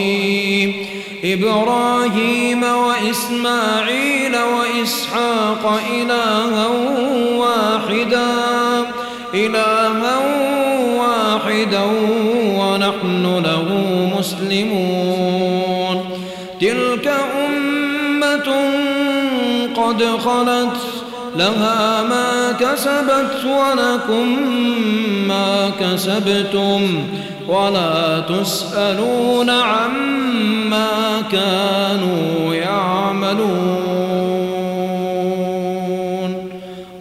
إبراهيم 1.23 2.63
وإسماعيل 2.63 4.35
وإسحاق 4.35 5.81
إلها 5.93 6.67
واحدا 7.37 8.33
إلها 9.33 10.17
واحدا 10.97 11.83
ونحن 12.57 13.25
له 13.45 13.67
مسلمون. 14.19 15.97
تلك 16.61 17.07
أمة 17.47 18.49
قد 19.75 20.03
خلت 20.25 20.90
لها 21.35 22.03
ما 22.03 22.51
كسبت 22.51 23.45
ولكم 23.45 24.39
ما 25.27 25.71
كسبتم 25.79 27.05
ولا 27.47 28.19
تسألون 28.19 29.49
عما 29.49 31.21
كانوا 31.31 32.53
يعملون 32.53 33.91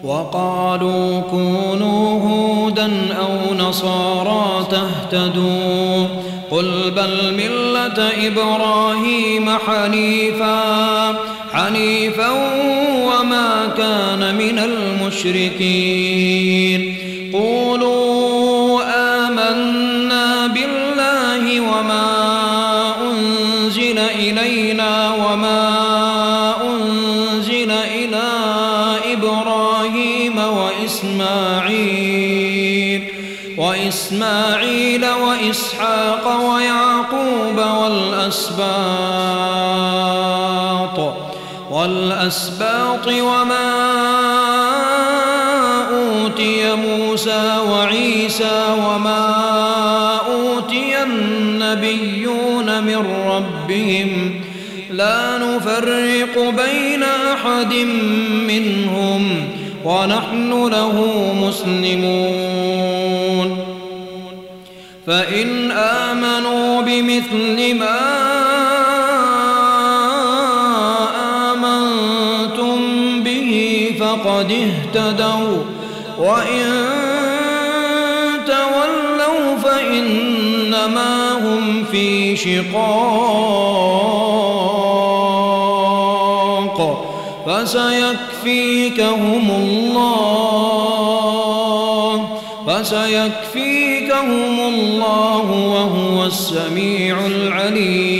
وقالوا 0.03 1.21
كونوا 1.21 2.19
هودا 2.19 2.89
أو 3.21 3.55
نصارى 3.55 4.67
تهتدوا 4.71 6.07
قل 6.51 6.91
بل 6.95 7.33
ملة 7.33 8.09
إبراهيم 8.27 9.49
حنيفا 9.67 10.61
حنيفا 11.53 12.00
كان 13.81 14.21
من 14.35 14.59
المشركين. 14.59 15.61
قولوا 17.33 18.83
آمنا 19.27 20.47
بالله 20.47 21.59
وما 21.59 22.11
أنزل 23.01 23.99
إلينا 23.99 25.13
وما 25.13 25.73
أنزل 26.63 27.71
إلى 27.71 28.31
إبراهيم 29.13 30.37
وإسماعيل 30.37 31.81
وإسماعيل 33.57 35.05
وإسحاق 35.05 36.53
ويعقوب 36.53 37.57
والأسباط. 37.57 39.20
والأسباط 42.21 43.07
وما 43.07 43.71
أوتي 45.89 46.75
موسى 46.75 47.57
وعيسى 47.69 48.75
وما 48.77 50.19
أوتي 50.27 51.03
النبيون 51.03 52.83
من 52.83 53.05
ربهم 53.27 54.41
لا 54.91 55.37
نفرق 55.37 56.49
بين 56.49 57.03
أحد 57.03 57.73
منهم 58.47 59.49
ونحن 59.85 60.67
له 60.67 61.33
مسلمون 61.47 62.51
فإن 65.07 65.71
آمنوا 65.71 66.81
بمثل 66.81 67.75
ما 67.75 68.30
فقد 74.41 74.51
اهتدوا. 74.51 75.57
وإن 76.17 76.71
تولوا 78.47 79.57
فإنما 79.63 81.31
هم 81.31 81.83
في 81.91 82.35
شقاق. 82.35 82.81
فسيكفيكهم 87.47 89.51
الله 89.51 90.91
فسيكفيكهم 92.67 94.59
الله 94.59 95.51
وهو 95.51 96.25
السميع 96.25 97.25
العليم. 97.25 98.10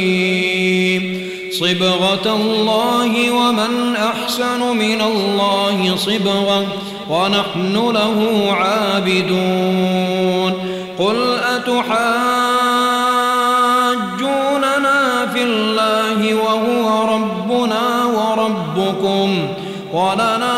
صبغة 1.61 2.25
الله 2.35 3.31
ومن 3.31 3.95
أحسن 3.95 4.77
من 4.77 5.01
الله 5.01 5.95
صبغة 5.95 6.65
ونحن 7.09 7.91
له 7.93 8.51
عابدون. 8.51 10.53
قل 10.99 11.37
أتحاجوننا 11.55 11.79
في 15.33 15.43
الله 15.43 16.33
وهو 16.33 17.15
ربنا 17.15 18.05
وربكم 18.05 19.47
ولنا 19.93 20.57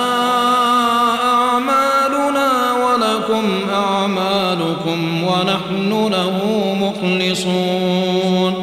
أعمالنا 1.23 2.73
ولكم 2.73 3.45
أعمالكم 3.73 5.23
ونحن 5.23 5.91
له 6.11 6.37
مخلصون. 6.81 8.53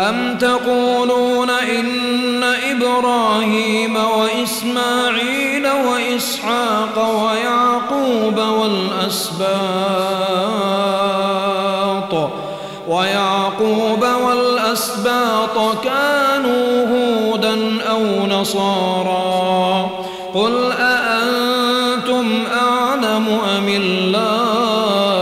أم 0.00 0.38
تقولون 0.38 0.54
إن 0.54 0.93
إبراهيم 2.98 3.96
وإسماعيل 3.96 5.66
وإسحاق 5.66 6.96
ويعقوب 7.24 8.38
والأسباط 8.38 9.54
ويعقوب 12.88 14.04
والأسباط 14.26 15.76
كانوا 15.84 16.86
هودا 16.86 17.82
أو 17.90 18.26
نصارى 18.26 19.90
قل 20.34 20.72
أأنتم 20.72 22.26
أعلم 22.52 23.38
أم 23.58 23.68
الله؟ 23.68 25.14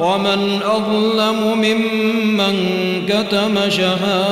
ومن 0.00 0.60
أظلم 0.62 1.38
ممن 1.58 2.56
كتم 3.08 3.70
شهادة 3.70 4.31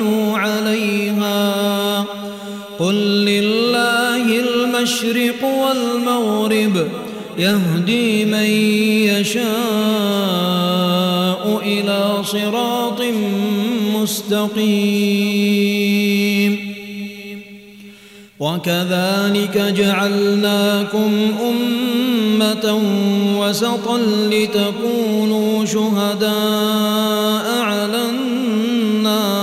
المشرق 4.81 5.43
والمغرب 5.43 6.87
يهدي 7.37 8.25
من 8.25 8.43
يشاء 9.13 9.41
إلى 11.65 12.23
صراط 12.23 13.01
مستقيم. 13.95 14.71
وكذلك 18.39 19.57
جعلناكم 19.77 21.11
أمة 21.49 22.81
وسطا 23.37 23.97
لتكونوا 24.31 25.65
شهداء 25.65 27.61
على 27.61 28.01
الناس 28.09 29.41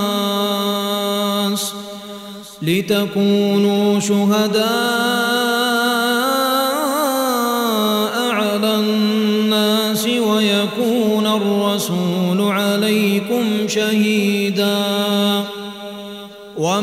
لتكونوا 2.62 4.01
شهداء 4.01 5.28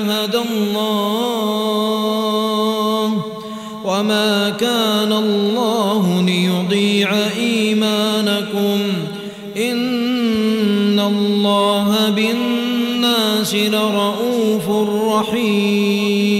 هدى 0.00 0.38
الله 0.38 1.88
وما 3.84 4.50
كان 4.50 5.12
الله 5.12 6.22
ليضيع 6.22 7.10
إيمانكم. 7.38 8.78
إن 9.56 11.00
الله 11.00 12.10
بالناس 12.10 13.54
لرؤوف 13.54 14.70
رحيم. 15.14 16.38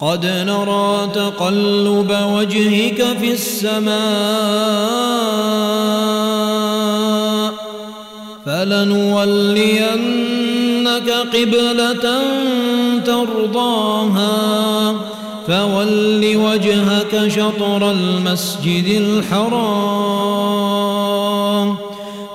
قد 0.00 0.26
نرى 0.26 1.08
تقلب 1.14 2.16
وجهك 2.32 3.04
في 3.20 3.32
السماء 3.32 3.96
فلنولينك 8.46 10.15
قبلة 11.20 12.20
ترضاها 13.04 14.36
فول 15.46 16.36
وجهك 16.36 17.28
شطر 17.28 17.90
المسجد 17.90 18.86
الحرام. 18.86 19.76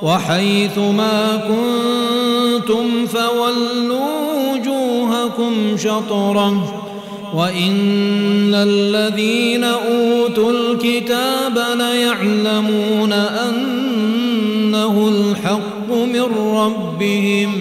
وحيث 0.01 0.77
ما 0.77 1.35
كنتم 1.47 3.05
فولوا 3.05 4.53
وجوهكم 4.53 5.77
شطرة. 5.77 6.77
وإن 7.35 8.53
الذين 8.53 9.63
أوتوا 9.63 10.51
الكتاب 10.51 11.59
ليعلمون 11.77 13.13
أنه 13.13 15.11
الحق 15.13 15.89
من 15.89 16.25
ربهم. 16.55 17.60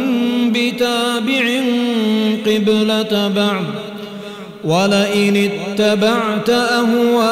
قبلة 2.61 3.27
بعض 3.35 3.63
ولئن 4.63 5.49
اتبعت 5.51 6.49
أهواءهم 6.49 7.31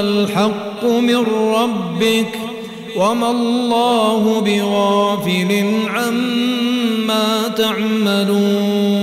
للحق 0.00 0.84
من 0.84 1.26
ربك 1.54 2.38
وما 2.96 3.30
الله 3.30 4.40
بغافل 4.40 5.64
عما 5.88 7.48
تعملون 7.56 9.00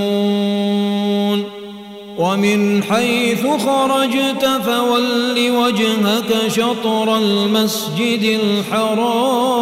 ومن 2.18 2.84
حيث 2.84 3.48
خرجت 3.48 4.50
فول 4.66 5.52
وجهك 5.52 6.48
شطر 6.48 7.18
المسجد 7.18 8.40
الحرام 8.42 9.58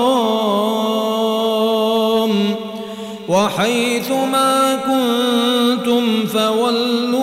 وحيث 3.28 4.12
ما 4.12 4.76
كنتم 4.76 6.26
فولوا 6.26 7.15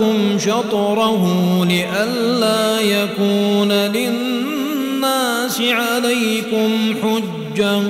وجوهكم 0.00 0.38
شطره 0.38 1.24
لئلا 1.64 2.80
يكون 2.80 3.72
للناس 3.72 5.60
عليكم 5.60 6.94
حجة 7.02 7.82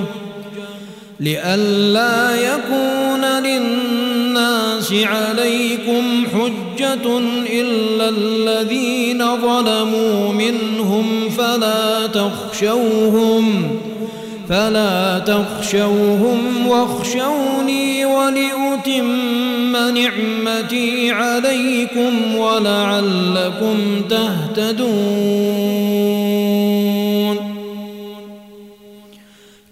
لئلا 1.19 2.35
يكون 2.35 3.25
للناس 3.25 4.93
عليكم 4.93 6.25
حجة 6.33 7.17
إلا 7.49 8.09
الذين 8.09 9.19
ظلموا 9.41 10.33
منهم 10.33 11.29
فلا 11.37 12.07
تخشوهم 12.07 13.77
فلا 14.49 15.19
تخشوهم 15.19 16.67
واخشوني 16.67 18.05
ولأتم 18.05 19.71
نعمتي 19.71 21.11
عليكم 21.11 22.35
ولعلكم 22.35 24.01
تهتدون. 24.09 25.75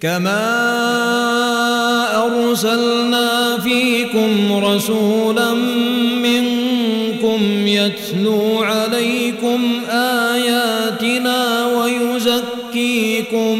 كما 0.02 0.44
أرسلنا 2.26 3.58
فيكم 3.58 4.54
رسولا 4.66 5.54
منكم 6.24 7.68
يتلو 7.68 8.64
عليكم 8.64 9.60
آياتنا 9.90 11.66
ويزكيكم 11.66 13.60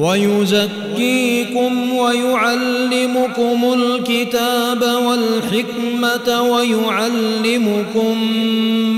ويزكيكم 0.00 1.72
ويعلمكم 1.96 3.72
الكتاب 3.72 4.82
والحكمة 5.06 6.42
ويعلمكم 6.42 8.16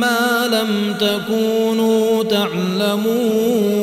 ما 0.01 0.49
لم 0.53 0.95
تكونوا 1.01 2.23
تعلمون. 2.23 3.83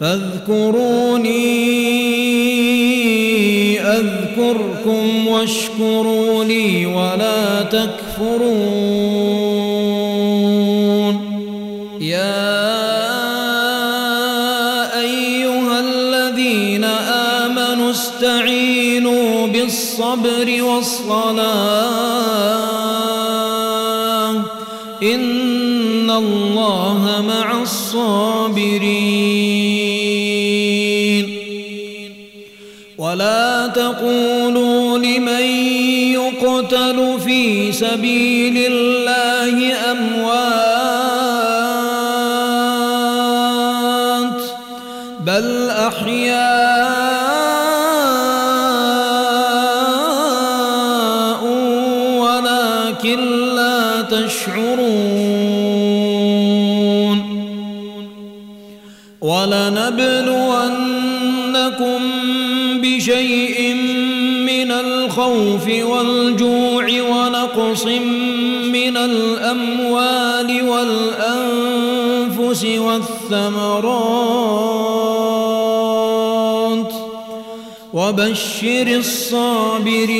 فاذكروني 0.00 1.40
أذكركم 3.80 5.26
واشكروا 5.28 6.44
لي 6.44 6.86
ولا 6.86 7.62
تكفرون. 7.62 9.55
بالصبر 20.14 20.62
والصلاة. 20.62 21.56
إن 25.02 26.10
الله 26.10 27.24
مع 27.28 27.62
الصابرين. 27.62 28.86
ولا 32.98 33.66
تقولوا 33.66 34.98
لمن 34.98 35.42
يقتل 36.12 37.18
في 37.24 37.72
سبيل 37.72 38.56
الله 38.72 39.74
والأنفس 72.64 72.64
والثمرات 72.64 74.12
وبشر 77.92 78.86
الصابرين 78.86 80.16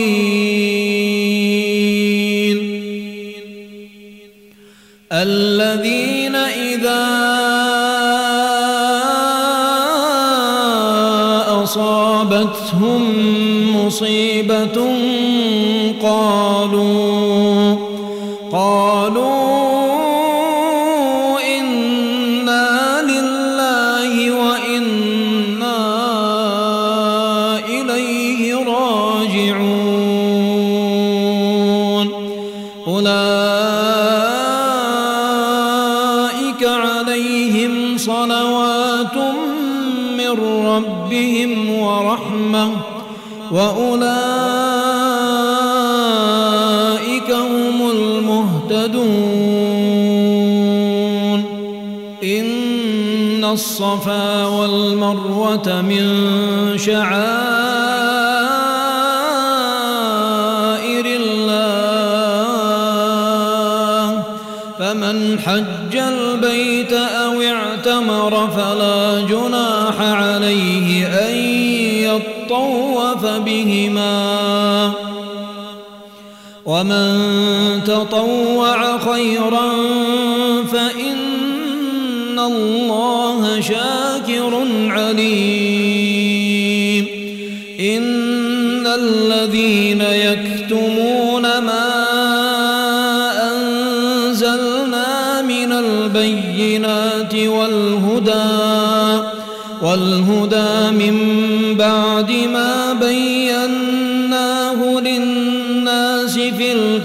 الذين 5.12 6.34
إذا 6.34 7.07
أصابتهم 11.64 13.03
مصيبة 13.76 14.86
من 40.38 40.67
ربهم 40.67 41.53
ورحمة 41.80 42.71
وأولئك 43.53 44.07
هم 47.30 47.91
المهتدون. 47.91 49.37
إن 52.25 53.45
الصفا 53.45 54.45
والمروة 54.46 55.83
من 55.83 56.04
شعائر 56.79 57.17
الله 61.07 62.46
فمن 64.79 65.38
حج 65.38 65.96
البيت 65.96 66.92
أو 66.92 67.42
اعتمر 67.42 68.49
فلا 68.57 68.75
ومن 76.76 77.84
تطوع 77.84 78.55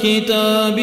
الكتاب 0.04 0.80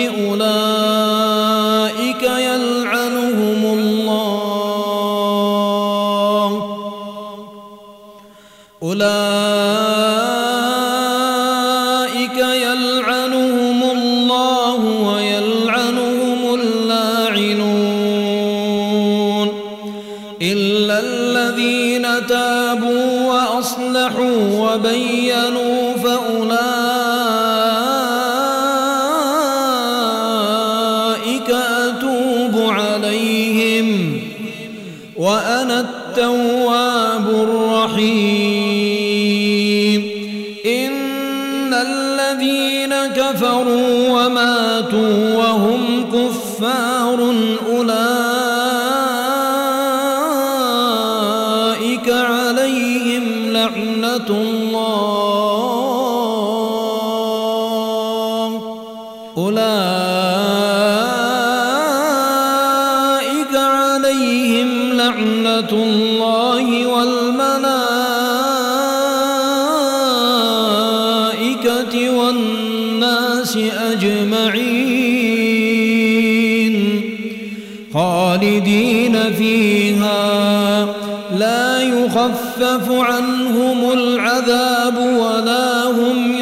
يخفف 82.60 82.90
عنهم 82.90 83.92
العذاب 83.92 84.98
ولا 84.98 85.84
هم 85.84 86.34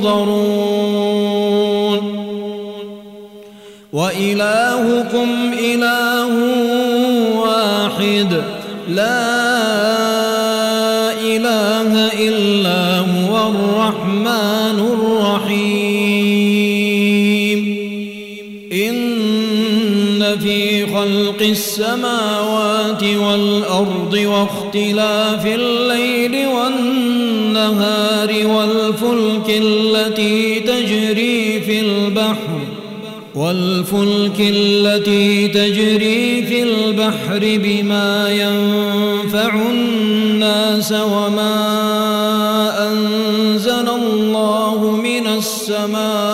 ينظرون. 0.00 0.46
وإلهكم 3.92 5.52
إله 5.58 6.32
واحد. 7.36 8.42
لا 8.88 9.26
إله 11.20 12.12
إلا 12.28 12.98
هو 12.98 13.50
الرحمن 13.50 14.78
الرحيم. 14.94 15.66
إن 18.72 20.38
في 20.38 20.86
خلق 20.86 21.40
السماوات 21.40 23.02
والأرض 23.04 24.14
واختلاف 24.76 25.46
الليل 25.46 26.46
والنهار 26.46 28.46
والفلك 28.46 29.48
التي 29.48 30.60
تجري 30.60 31.60
في 31.60 31.80
البحر 31.80 32.60
والفلك 33.34 34.40
التي 34.40 35.48
تجري 35.48 36.42
في 36.42 36.62
البحر 36.62 37.38
بما 37.42 38.28
ينفع 38.30 39.54
الناس 39.70 40.92
وما 40.92 41.56
أنزل 42.88 43.88
الله 43.88 44.96
من 44.96 45.26
السماء 45.26 46.25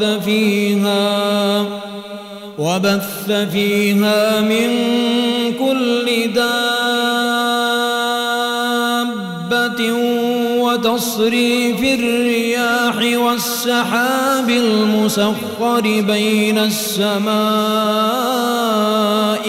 وبث 0.00 0.24
فيها 0.24 1.66
وبث 2.58 3.30
فيها 3.52 4.40
من 4.40 4.70
كل 5.58 6.32
دابة 6.34 6.50
وتصريف 10.58 12.00
الرياح 12.00 12.96
والسحاب 13.18 14.50
المسخر 14.50 15.80
بين 15.80 16.58
السماء 16.58 17.30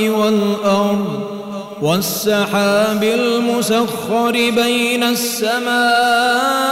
والأرض 0.09 1.21
والسحاب 1.81 3.03
المسخر 3.03 4.31
بين 4.31 5.03
السماء 5.03 6.71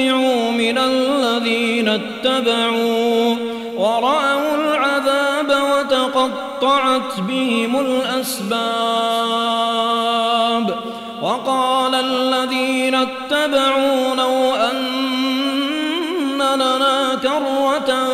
اتبعوا 0.00 0.50
من 0.50 0.78
الذين 0.78 1.88
اتبعوا 1.88 3.36
ورأوا 3.76 4.54
العذاب 4.54 5.62
وتقطعت 5.72 7.20
بهم 7.28 7.80
الأسباب 7.80 8.60
وقال 11.22 11.94
الذين 11.94 12.94
اتبعوا 12.94 14.14
لو 14.16 14.54
أن 14.54 14.76
لنا 16.38 17.14
كرة 17.22 18.08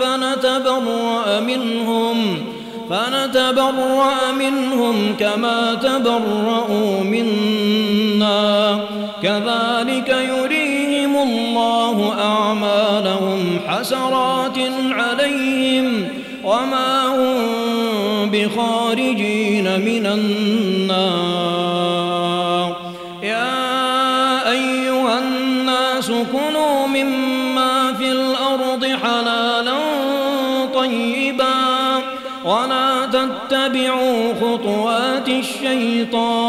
فنتبرأ 0.00 1.40
منهم 1.40 2.46
فنتبرأ 2.90 4.32
منهم 4.38 5.16
كما 5.18 5.74
تبرأوا 5.74 7.04
منا. 7.04 8.80
كذلك 9.22 10.08
يريهم 10.08 10.49
حسرات 13.80 14.58
عليهم 14.90 16.08
وما 16.44 17.06
هم 17.06 18.30
بخارجين 18.30 19.80
من 19.80 20.06
النار. 20.06 21.40
يا 23.22 24.50
أيها 24.50 25.18
الناس 25.18 26.10
كنوا 26.10 26.86
مما 26.86 27.94
في 27.94 28.12
الأرض 28.12 28.84
حلالا 28.84 29.78
طيبا 30.74 32.02
ولا 32.44 33.06
تتبعوا 33.06 34.34
خطوات 34.34 35.28
الشيطان 35.28 36.39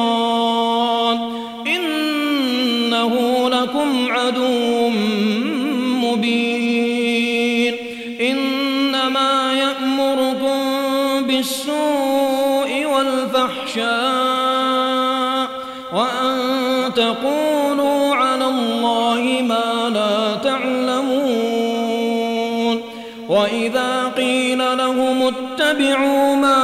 اتبعوا 25.71 26.35
ما 26.35 26.63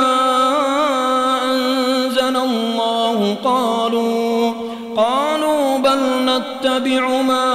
أنزل 1.43 2.35
الله 2.37 3.35
قالوا 3.43 4.53
قالوا 4.97 5.77
بل 5.77 5.99
نتبع 6.25 7.21
ما 7.21 7.46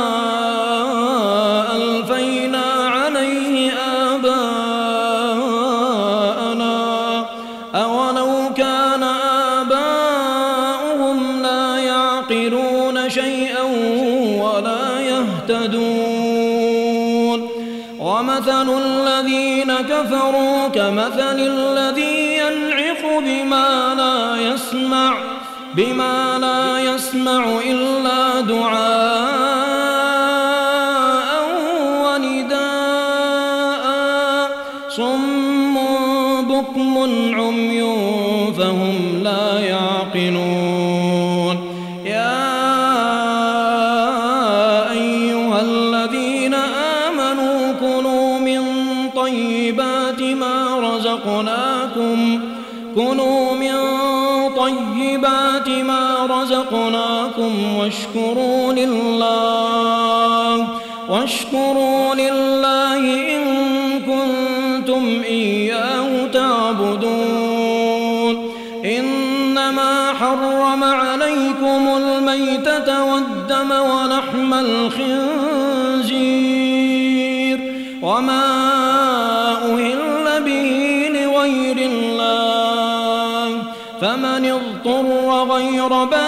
غير 85.83 86.05
باغ 86.05 86.22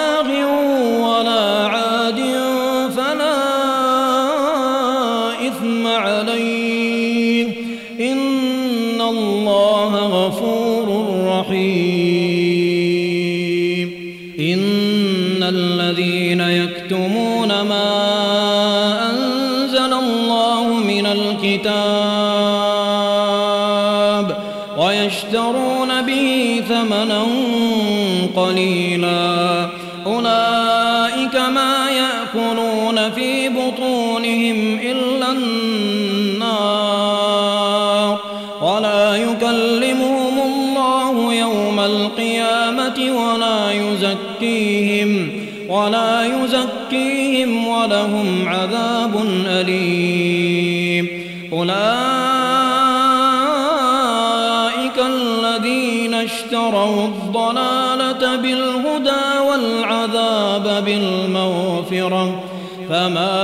اشتروا 56.84 57.06
الضلالة 57.06 58.36
بالهدى 58.36 59.24
والعذاب 59.48 60.84
بالمغفرة. 60.84 62.42
فما 62.88 63.34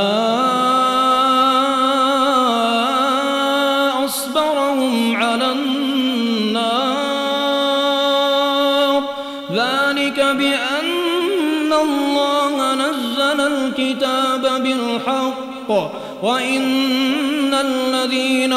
أصبرهم 4.05 5.17
على 5.17 5.53
النار. 5.53 5.81
ذلك 9.53 10.21
بأن 10.21 11.73
الله 11.73 12.75
نزل 12.75 13.41
الكتاب 13.41 14.63
بالحق. 14.63 15.71
وإن 16.23 16.63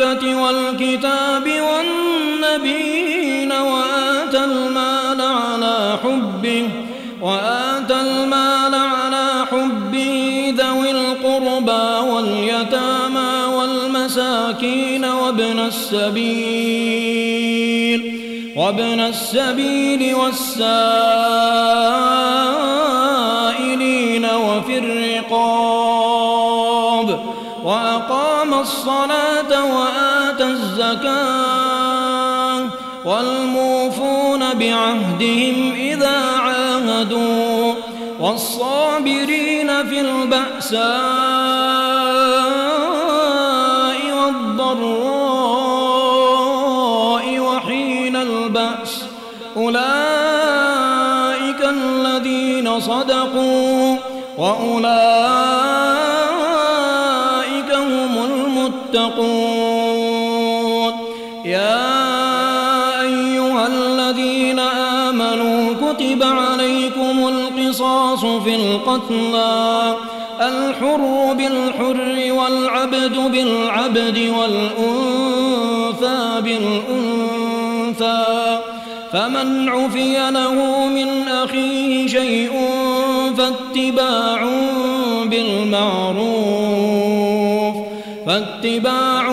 والكتاب 0.00 1.44
والنبيين 1.44 3.52
وآتى 3.52 4.44
المال 4.44 5.20
على 5.20 5.98
حبه 6.04 6.68
وآتى 7.22 8.00
المال 8.00 8.74
على 8.74 9.46
حبه 9.50 10.54
ذوي 10.58 10.90
القربى 10.90 12.08
واليتامى 12.10 13.44
والمساكين 13.54 15.04
وابن 15.04 15.58
السبيل 15.58 17.18
وابن 18.56 19.00
السبيل 19.00 20.14
والسائلين 20.14 20.58
وفي 24.24 24.78
الرقاب 24.78 26.08
وأقام 27.64 28.54
الصلاة 28.54 29.27
الزكاة 30.88 32.66
والموفون 33.04 34.54
بعهدهم 34.54 35.72
إذا 35.72 36.20
عاهدوا 36.40 37.74
والصابرين 38.20 39.86
في 39.88 40.00
البأساء 40.00 40.78
والضراء 44.16 44.88
وحين 47.38 48.16
البأس 48.16 49.04
أولئك 49.56 49.78
الذين 51.64 52.80
صدقوا 52.80 53.96
وأولئك 54.38 55.17
القتلى 68.48 69.96
الحر 70.40 71.34
بالحر 71.38 72.32
والعبد 72.32 73.16
بالعبد 73.32 74.18
والأنثى 74.38 76.20
بالأنثى. 76.40 78.28
فمن 79.12 79.68
عفي 79.68 80.30
له 80.30 80.86
من 80.86 81.28
أخيه 81.28 82.06
شيء 82.06 82.52
فاتباع 83.38 84.48
بالمعروف 85.24 86.68
فاتباع 88.26 89.32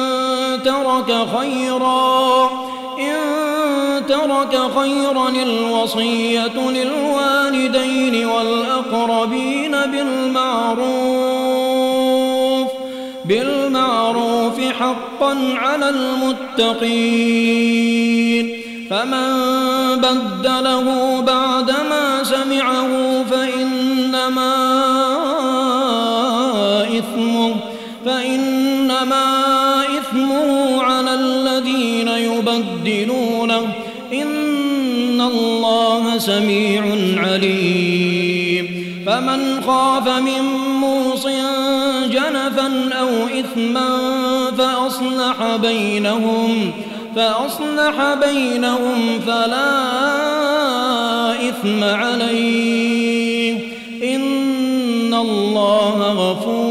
ترك 0.65 1.27
خيرا 1.39 2.49
إن 2.99 3.17
ترك 4.07 4.61
خيرا 4.79 5.29
الوصية 5.29 6.57
للوالدين 6.69 8.25
والأقربين 8.25 9.71
بالمعروف 9.91 10.81
بالمعروف 13.25 14.59
حقا 14.59 15.37
على 15.57 15.89
المتقين. 15.89 17.41
فمن 18.89 19.31
بدله 19.95 21.21
بعدما 21.21 22.23
سمعه 22.23 23.20
سميع 36.17 36.83
عليم. 37.17 38.85
فمن 39.05 39.61
خاف 39.67 40.07
من 40.07 40.41
موص 40.81 41.27
جنفا 42.05 42.89
أو 42.99 43.09
إثما 43.39 43.97
فأصلح 44.57 45.55
بينهم 45.55 46.71
فأصلح 47.15 48.17
بينهم 48.27 49.19
فلا 49.27 49.71
إثم 51.49 51.83
عليه. 51.83 53.57
إن 54.03 55.13
الله 55.13 56.13
غفور 56.13 56.70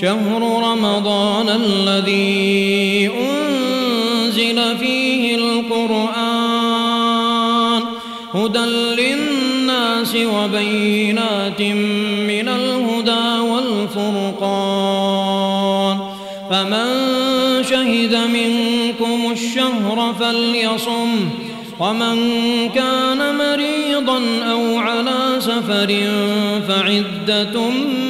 شهر 0.00 0.62
رمضان 0.70 1.48
الذي 1.48 3.10
أنزل 3.30 4.78
فيه 4.78 5.34
القرآن 5.34 6.60
هدى 8.34 8.58
للناس 9.02 10.16
وبينات 10.16 11.60
من 12.30 12.48
الهدى 12.48 13.38
والفرقان 13.50 14.90
فمن 16.50 16.88
شهد 17.70 18.14
منكم 18.14 19.32
الشهر 19.32 20.14
فليصم 20.20 21.28
ومن 21.80 22.18
كان 22.74 23.34
مريضا 23.34 24.20
أو 24.50 24.78
على 24.78 25.40
سفر 25.40 25.88
فعدة 26.68 27.60
من 27.70 28.09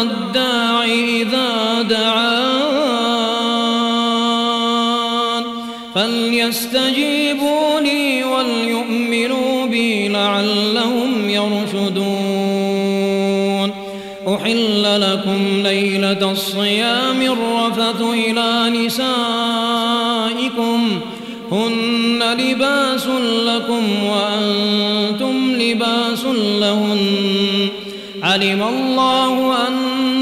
الداع 0.00 0.84
إذا 0.84 1.82
دعان. 1.82 3.02
فليستجيبوا 5.94 7.80
لي 7.80 8.24
وليؤمنوا 8.24 9.66
بي 9.66 10.08
لعلهم 10.08 11.30
يرشدون. 11.30 12.12
أحل 14.28 15.00
لكم 15.00 15.62
ليلة 15.62 16.30
الصيام 16.32 17.22
الرفث 17.22 18.02
إلى 18.02 18.70
نسائكم. 18.70 19.10
هن 21.52 22.22
لباس 22.38 23.06
لكم 23.46 23.84
وأنتم 24.04 25.52
لباس 25.52 26.24
لهن. 26.60 27.68
علم 28.22 28.62
الله 28.62 29.54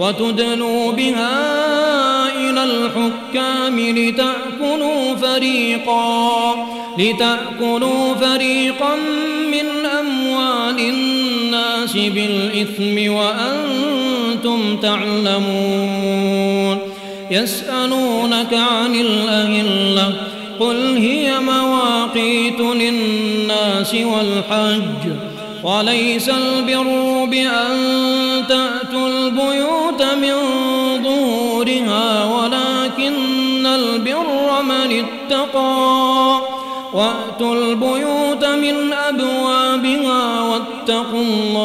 وتدنوا 0.00 0.92
بها 0.92 1.40
إلى 2.36 2.64
الحكام 2.64 3.80
لتأكلوا 3.80 5.16
فريقا 5.16 6.54
لتأكلوا 6.98 8.14
فريقا 8.14 8.94
من 9.52 9.86
أموال 9.98 10.80
الناس 10.80 11.92
بالإثم 11.92 13.12
وأنتم 13.12 14.76
تعلمون. 14.76 16.78
يسألونك 17.30 18.54
عن 18.54 18.94
الأهلة 18.94 20.12
قل 20.60 20.96
هي 20.96 21.40
مواقيت 21.40 22.60
للناس 22.60 23.94
والحج 23.94 25.12
وليس 25.64 26.28
البر 26.28 27.24
بأن 27.24 27.78
تأتوا 28.48 28.69
البيوت 29.30 30.02
من 30.02 30.34
ظهورها 31.04 32.24
ولكن 32.24 33.66
البر 33.66 34.62
من 34.62 35.04
اتقى. 35.04 36.40
وأتوا 36.94 37.54
البيوت 37.54 38.44
من 38.44 38.92
أبوابها 38.92 40.42
واتقوا 40.42 41.22
الله 41.22 41.60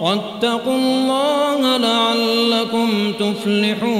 واتقوا 0.00 0.74
الله 0.74 1.76
لعلكم 1.76 3.12
تفلحون. 3.12 3.99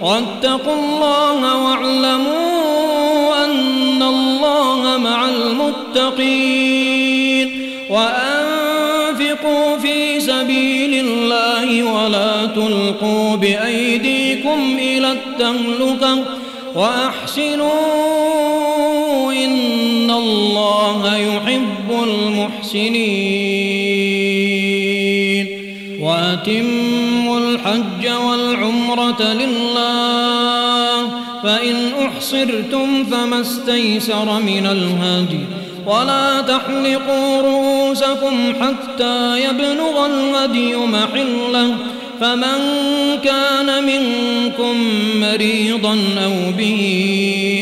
واتقوا 0.00 0.74
الله 0.74 1.64
واعلموا 1.64 3.44
أن 3.44 4.02
الله 4.02 4.98
مع 4.98 5.28
المتقين 5.28 6.80
وأنفقوا 7.90 9.76
في 9.78 10.20
سبيل 10.20 11.06
الله 11.06 11.82
ولا 11.82 12.46
تلقوا 12.46 13.36
بأيديكم 13.36 14.76
إلى 14.78 15.12
التهلكة 15.12 16.24
وأحسنوا 16.74 17.70
إن 19.32 20.10
الله 20.10 21.16
يحب 21.16 21.90
المحسنين 21.90 23.20
وأتموا 26.00 27.38
الحج 27.38 28.06
لله. 29.20 31.08
فإن 31.42 31.92
أحصرتم 32.06 33.04
فما 33.04 33.40
استيسر 33.40 34.40
من 34.40 34.66
الهدي. 34.66 35.40
ولا 35.86 36.40
تحلقوا 36.40 37.42
رؤوسكم 37.42 38.52
حتى 38.60 39.40
يبلغ 39.44 40.06
الهدي 40.06 40.76
محله. 40.76 41.74
فمن 42.20 42.58
كان 43.24 43.84
منكم 43.84 44.76
مريضا 45.20 45.98
أو 46.24 46.52
به 46.58 46.82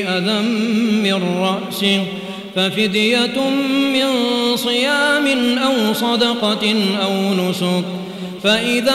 أذى 0.09 0.43
من 1.03 1.23
رأسه 1.41 2.05
ففدية 2.57 3.51
من 3.93 4.07
صيام 4.57 5.59
أو 5.59 5.95
صدقة 5.95 6.75
أو 7.03 7.35
نسك. 7.35 7.85
فإذا 8.43 8.95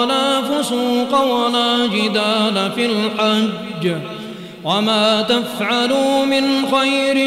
ولا 1.23 1.87
جدال 1.87 2.71
في 2.75 2.85
الحج 2.85 3.95
وما 4.63 5.21
تفعلوا 5.21 6.25
من 6.25 6.43
خير 6.71 7.17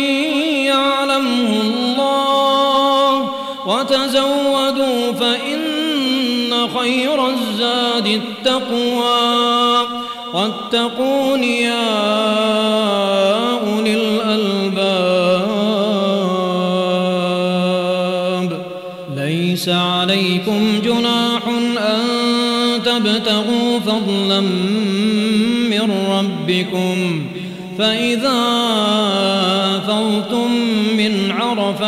يعلمه 0.66 1.60
الله 1.60 3.28
وتزودوا 3.66 5.12
فإن 5.12 6.68
خير 6.78 7.28
الزاد 7.28 8.06
التقوى 8.06 9.88
واتقون 10.34 11.44
يا 11.44 11.84
أولي 13.50 13.94
الألباب 13.94 15.14
ليس 19.16 19.68
عليكم 19.68 20.80
جناح 20.84 20.93
ربكم 26.44 27.26
فإذا 27.78 28.42
أفضتم 29.76 30.50
من 30.96 31.30
عرفات 31.30 31.84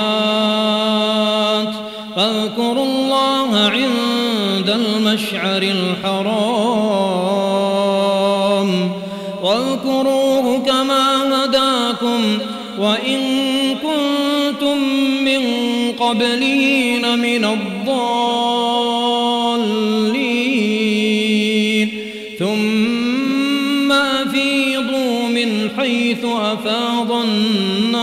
فاذكروا 2.17 2.85
الله 2.85 3.57
عند 3.57 4.71
المشعر 4.71 5.63
الحرام 5.63 6.41
واذكروه 9.43 10.59
كما 10.67 11.45
هداكم 11.45 12.39
وإن 12.79 13.21
كنتم 13.75 14.79
من 15.25 15.43
قبله 15.93 16.99
من 17.17 17.45
الضالين 17.45 18.56
حيث 26.67 26.75
أفاض 26.75 27.13
الناس 27.13 28.03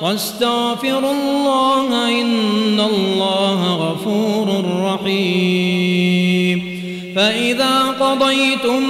واستغفروا 0.00 1.12
الله 1.12 2.20
إن 2.20 2.80
الله 2.80 3.74
غفور 3.74 4.64
رحيم. 4.84 6.72
فإذا 7.16 7.80
قضيتم 8.00 8.82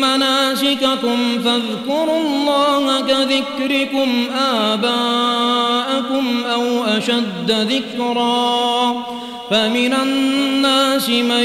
مناسككم 0.00 1.18
فاذكروا 1.44 2.20
الله 2.20 3.00
كذكركم 3.00 4.08
آباءكم 4.38 6.24
أو 6.54 6.84
أشد 6.84 7.50
ذكرا. 7.50 8.94
فمن 9.50 9.94
الناس 9.94 11.08
من 11.08 11.44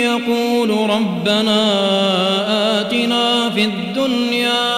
يقول 0.00 0.70
ربنا 0.90 1.60
آتنا 2.80 3.50
في 3.50 3.64
الدنيا 3.64 4.77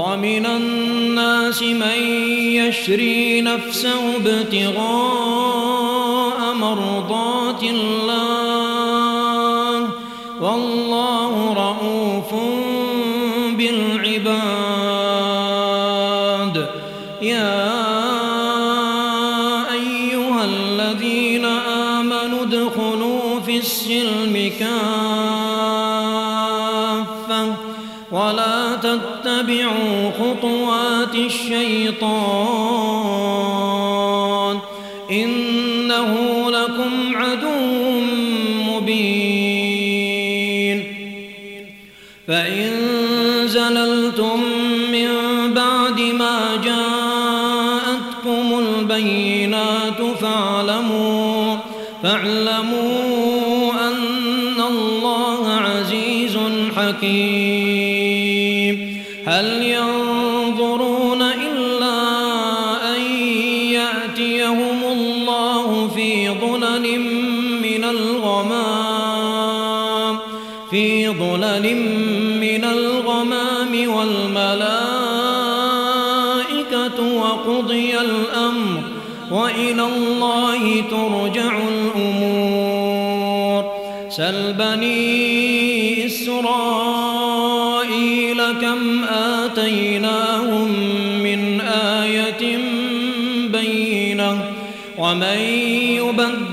ومن 0.00 0.46
الناس 0.46 1.62
من 1.62 2.00
يشري 2.56 3.40
نفسه 3.40 4.16
ابتغاء 4.16 4.80
مرضات 6.54 7.62
الله 7.62 8.09
الشيطان 31.90 32.39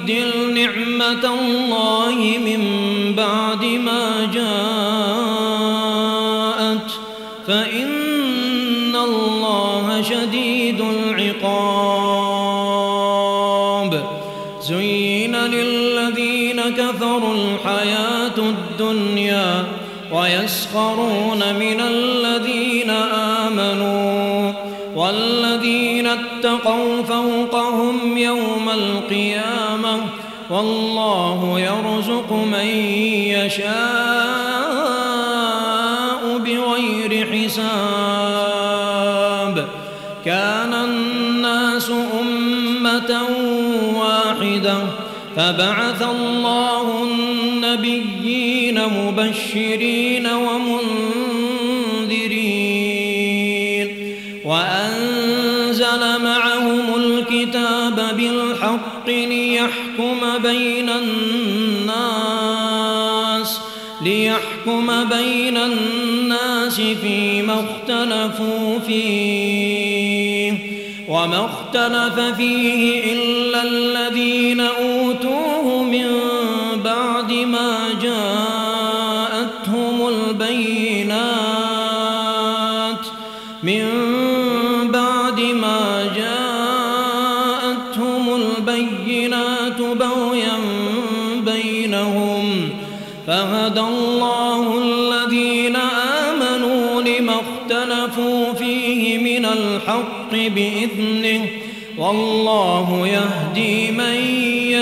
يبدل 0.09 0.53
نعمة 0.53 1.25
الله 1.39 2.37
من 2.45 2.63
بعد 3.15 3.65
ما 3.65 4.25
جاءت 4.33 4.47
فإن 7.47 8.95
الله 8.95 10.01
شديد 10.01 10.81
العقاب. 10.81 11.67
زين 14.61 15.35
للذين 15.35 16.61
كفروا 16.61 17.33
الحياة 17.33 18.37
الدنيا 18.37 19.65
ويسخرون 20.13 21.39
من 21.59 21.81
الذين 21.81 22.89
آمنوا 23.49 24.53
والذين 24.95 26.07
اتقوا 26.07 27.03
فوقهم 27.03 28.17
يوم 28.17 28.69
القيامة 28.69 29.66
والله 30.49 31.59
يرزق 31.59 32.31
من 32.31 32.65
يشاء 33.35 33.67
بغير 36.37 37.27
حساب. 37.33 37.67
كان 40.25 40.73
الناس 40.73 41.91
أمة 42.21 43.21
واحدة 43.95 44.77
فبعث 45.35 46.01
الله 46.01 47.03
النبيين 47.03 48.81
مبشرين 48.85 50.27
ومنذرين 50.27 50.86
فيما 67.47 67.65
اختلفوا 67.65 68.79
فيه 68.79 70.53
وما 71.07 71.45
اختلف 71.45 72.19
فيه 72.19 73.13
إلا 73.13 73.63
الذين 73.63 74.61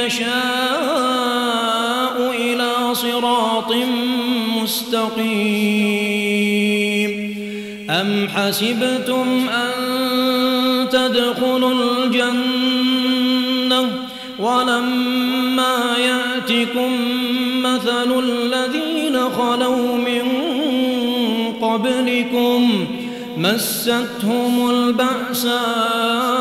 يشاء 0.06 0.36
إلى 2.32 2.95
صراط 2.95 3.73
مستقيم. 4.64 6.06
أم 7.90 8.27
حسبتم 8.36 9.49
أن 9.49 9.72
تدخلوا 10.90 11.73
الجنة 11.73 13.06
ولما 14.40 15.98
يأتكم 15.98 16.91
مثل 17.61 18.19
الذين 18.19 19.30
خلوا 19.30 19.98
من 19.98 20.32
قبلكم 21.61 22.88
مستهم 23.38 24.69
البأساء 24.69 26.35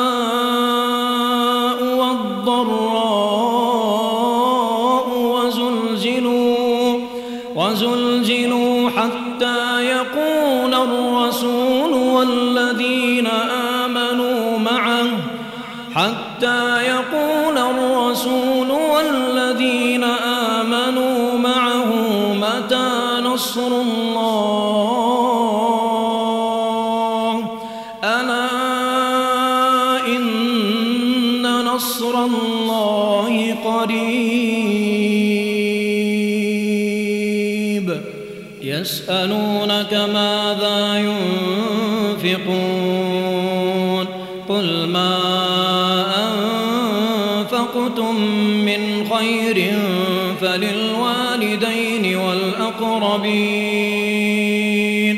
والأقربين 53.24 55.16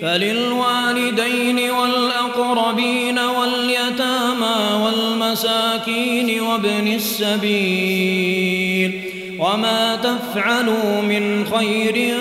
فللوالدين 0.00 1.70
والأقربين 1.70 3.18
واليتامى 3.18 4.84
والمساكين 4.84 6.40
وابن 6.40 6.94
السبيل. 6.94 9.02
وما 9.38 9.96
تفعلوا 9.96 11.02
من 11.02 11.46
خير 11.46 12.14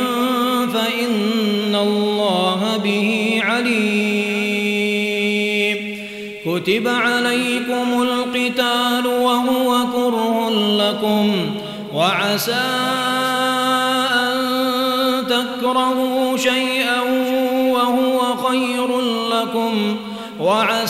فإن 0.73 1.75
الله 1.75 2.77
به 2.83 3.41
عليم. 3.43 4.35
كتب 6.45 6.87
عليكم 6.87 8.01
القتال 8.01 9.07
وهو 9.07 9.85
كره 9.95 10.49
لكم 10.77 11.31
وعسى 11.93 12.94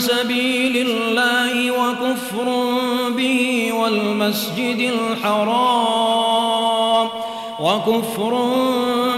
سبيل 0.00 0.88
الله 0.88 1.70
وكفر 1.70 2.48
به 3.10 3.72
والمسجد 3.72 4.92
الحرام 4.94 6.54
وكفر 7.60 8.32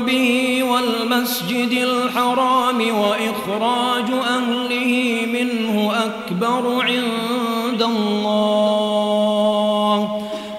به 0.07 0.63
والمسجد 0.63 1.73
الحرام 1.73 2.81
وإخراج 2.81 4.11
أهله 4.11 5.27
منه 5.33 5.93
أكبر 6.05 6.83
عند 6.83 7.83
الله 7.83 9.07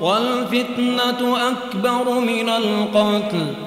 والفتنة 0.02 1.38
أكبر 1.49 2.19
من 2.19 2.49
القتل. 2.49 3.66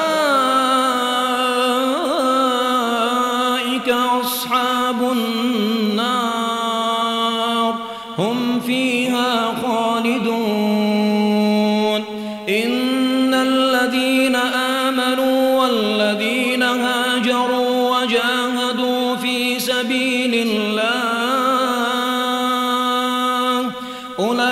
أولئك 24.21 24.51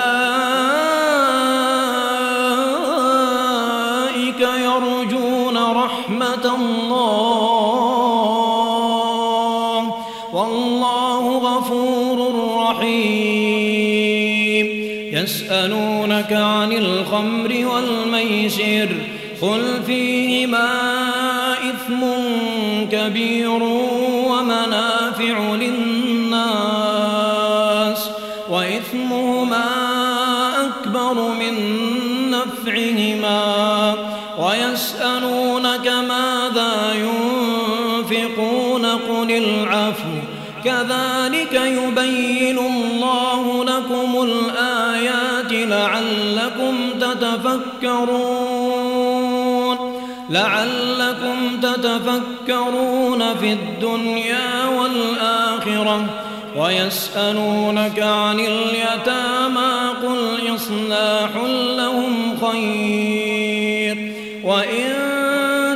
يرجون 4.40 5.56
رحمة 5.56 6.44
الله. 6.44 7.30
والله 10.32 11.38
غفور 11.38 12.34
رحيم. 12.56 14.66
يسألونك 15.12 16.32
عن 16.32 16.72
الخمر 16.72 17.66
والميسر. 17.74 18.88
قل 19.42 19.82
فيهما 19.86 20.70
إثم 21.70 22.00
كبير 22.92 23.79
تتفكرون 52.50 53.34
في 53.40 53.52
الدنيا 53.52 54.66
والآخرة 54.66 56.06
ويسألونك 56.56 57.98
عن 57.98 58.40
اليتامى 58.40 59.90
قل 60.02 60.54
إصلاح 60.54 61.30
لهم 61.76 62.38
خير 62.40 64.12
وإن 64.44 64.92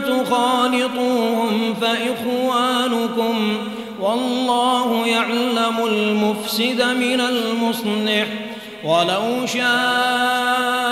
تخالطوهم 0.02 1.74
فإخوانكم 1.80 3.56
والله 4.01 5.06
يعلم 5.06 5.86
المفسد 5.86 6.82
من 6.82 7.20
المصلح 7.20 8.26
ولو 8.84 9.46
شاء 9.46 10.84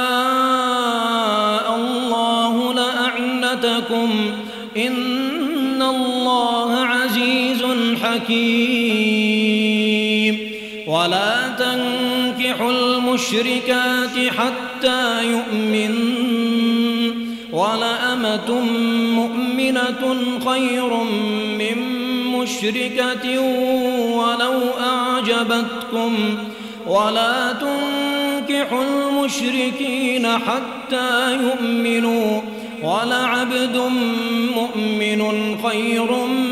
حكيم 8.12 9.32
ولا 10.86 11.48
تنكحوا 11.58 12.70
المشركات 12.70 14.32
حتى 14.38 15.24
يؤمن. 15.30 15.94
ولأمة 17.52 18.60
مؤمنة 19.14 20.16
خير 20.46 20.90
من 21.58 21.78
مشركة 22.26 23.38
ولو 24.18 24.60
أعجبتكم. 24.80 26.14
ولا 26.86 27.52
تنكحوا 27.52 28.84
المشركين 28.84 30.26
حتى 30.26 31.32
يؤمنوا. 31.34 32.40
ولعبد 32.82 33.76
مؤمن 34.56 35.22
خير 35.62 36.12
من 36.12 36.51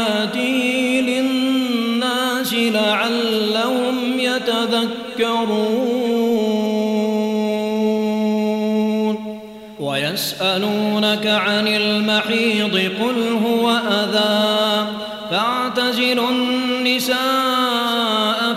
ويسألونك 10.41 11.27
عن 11.27 11.67
المحيض 11.67 12.75
قل 12.75 13.39
هو 13.45 13.69
أذى. 13.69 14.87
فاعتزلوا 15.31 16.29
النساء 16.29 17.19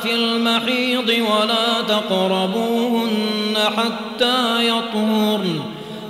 في 0.03 0.15
المحيض 0.15 1.09
ولا 1.09 1.83
تقربوهن 1.89 3.57
حتى 3.77 4.69
يطهرن. 4.69 5.61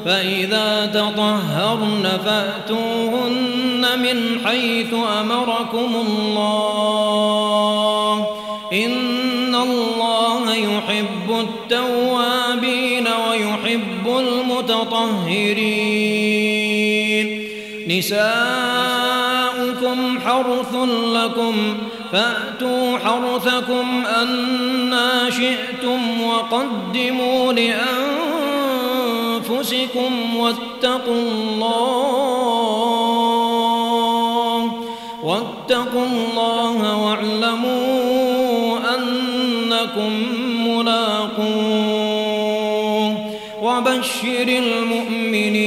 فإذا 0.04 0.86
تطهرن 0.86 2.18
فأتوهن 2.24 3.86
من 3.98 4.40
حيث 4.46 4.94
أمركم 5.20 5.94
الله. 6.06 8.26
إن 8.72 9.54
الله 9.54 10.54
يحب 10.54 11.30
التوابين. 11.30 12.14
ويحب 12.14 12.33
المتطهرين 14.74 15.94
نساؤكم 17.88 18.28
حرث 20.20 20.74
لكم 21.14 21.54
فأتوا 22.12 22.98
حرثكم 22.98 24.04
أنا 24.06 25.30
شئتم 25.30 26.20
وقدموا 26.22 27.52
لأنفسكم 27.52 27.86
واتقوا 30.36 31.14
الله 31.14 31.84
واتقوا 35.22 36.06
الله 36.06 36.96
واعلموا 37.04 38.78
أنكم 38.94 40.33
وبشر 44.24 44.48
المؤمنين. 44.48 45.64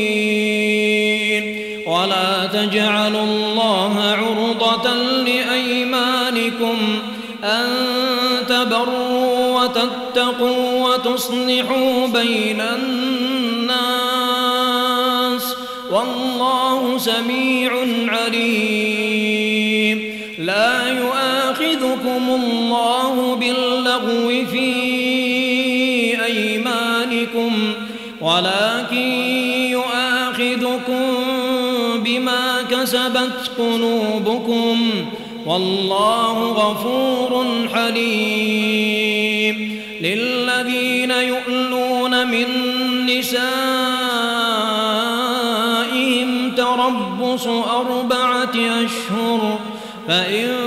ولا 1.88 2.46
تجعلوا 2.54 3.24
الله 3.24 4.02
عرضة 4.02 4.94
لأيمانكم 5.24 6.78
أن 7.44 7.66
تبروا 8.50 9.62
وتتقوا 9.62 10.88
وتصلحوا 10.88 12.08
بين 12.08 12.62
الناس. 12.62 13.76
والله 15.92 16.98
سميع 16.98 17.72
عليم. 18.08 19.98
لا 20.40 20.98
يؤاخذكم 21.00 22.24
الله 22.30 23.36
باللغو 23.36 24.46
في 24.52 24.57
ولكن 28.38 29.12
يؤاخذكم 29.72 31.04
بما 32.04 32.62
كسبت 32.72 33.52
قلوبكم. 33.58 34.92
والله 35.46 36.52
غفور 36.52 37.46
حليم. 37.74 39.82
للذين 40.02 41.12
يؤلون 41.12 42.28
من 42.28 42.46
نسائهم 43.06 43.48
تربص 46.58 47.48
أربعة 47.48 48.56
أشهر 48.56 49.60
فإن 50.08 50.67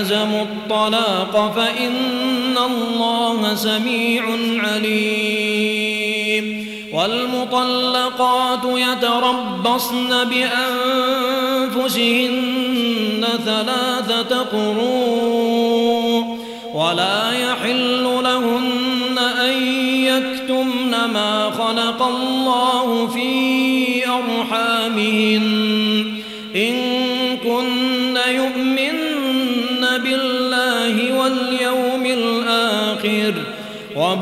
عزموا 0.00 0.42
الطلاق 0.42 1.52
فإن 1.56 2.58
الله 2.58 3.54
سميع 3.54 4.24
عليم. 4.58 6.66
والمطلقات 6.92 8.64
يتربصن 8.64 10.24
بأنفسهن 10.24 10.86
ثلاثة 13.44 14.42
قروء. 14.42 16.24
ولا 16.74 17.32
يحل 17.32 18.02
لهن 18.02 19.18
أن 19.18 19.62
يكتمن 20.04 20.90
ما 20.90 21.50
خلق 21.50 22.02
الله 22.02 23.06
في 23.06 24.08
أرحامهن. 24.08 25.89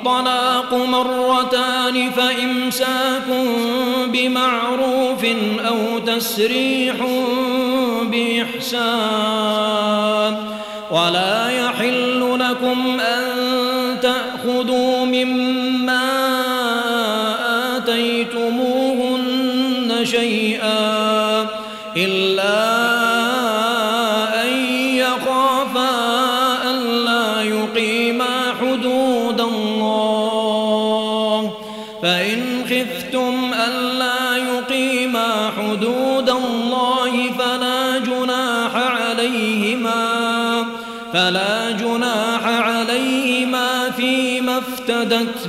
الطلاق 0.00 0.74
مرتان 0.74 2.10
فإمساك 2.10 3.28
بمعروف 4.06 5.24
أو 5.66 5.98
تسريح 5.98 6.96
بإحسان. 8.02 9.80
ولا 10.90 11.50
يحل 11.50 12.38
لكم 12.38 13.00
أن 13.00 13.29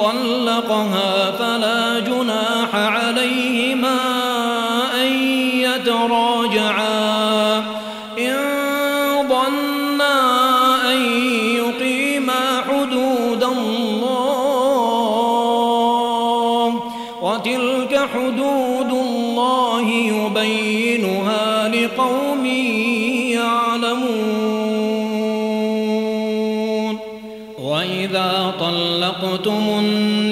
طلقها 0.00 1.30
فلا 1.30 1.98
جناح 1.98 2.74
عليهما 2.74 3.98
أن 4.94 5.12
يتراجعا. 5.66 6.29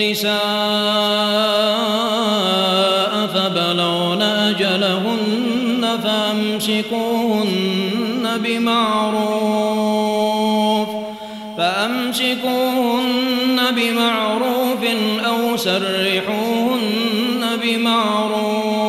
النساء 0.08 0.38
فبلغن 3.34 4.22
أجلهن 4.22 5.98
فأمسكوهن 6.04 8.24
بمعروف 8.44 9.28
فأمسكوهن 11.58 13.58
بمعروف 13.76 14.82
أو 15.26 15.56
سرحوهن 15.56 17.42
بمعروف 17.62 18.88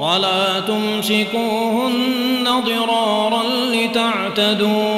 ولا 0.00 0.60
تمسكوهن 0.60 2.44
ضرارا 2.66 3.42
لتعتدوا 3.72 4.97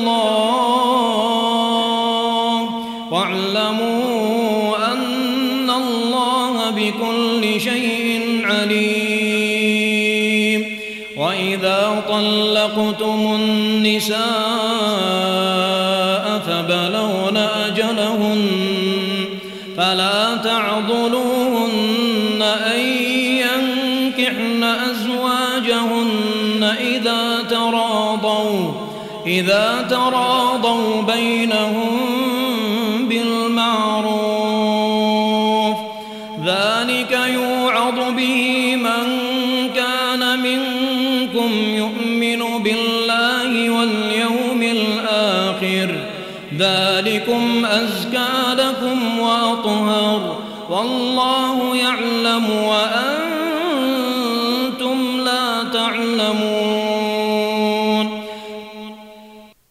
طلقتم 12.61 13.35
النساء 13.35 14.21
فبلغن 16.47 17.37
أجلهن 17.37 18.49
فلا 19.77 20.35
تعضلوهن 20.43 22.41
أن 22.41 22.79
ينكحن 23.19 24.63
أزواجهن 24.63 26.75
إذا 26.79 27.43
تراضوا 27.49 28.71
إذا 29.27 29.87
تراضوا 29.89 30.30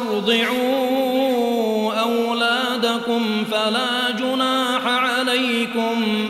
تسترضعوا 0.00 1.92
أولادكم 2.00 3.44
فلا 3.50 4.10
جناح 4.18 4.86
عليكم 4.86 6.28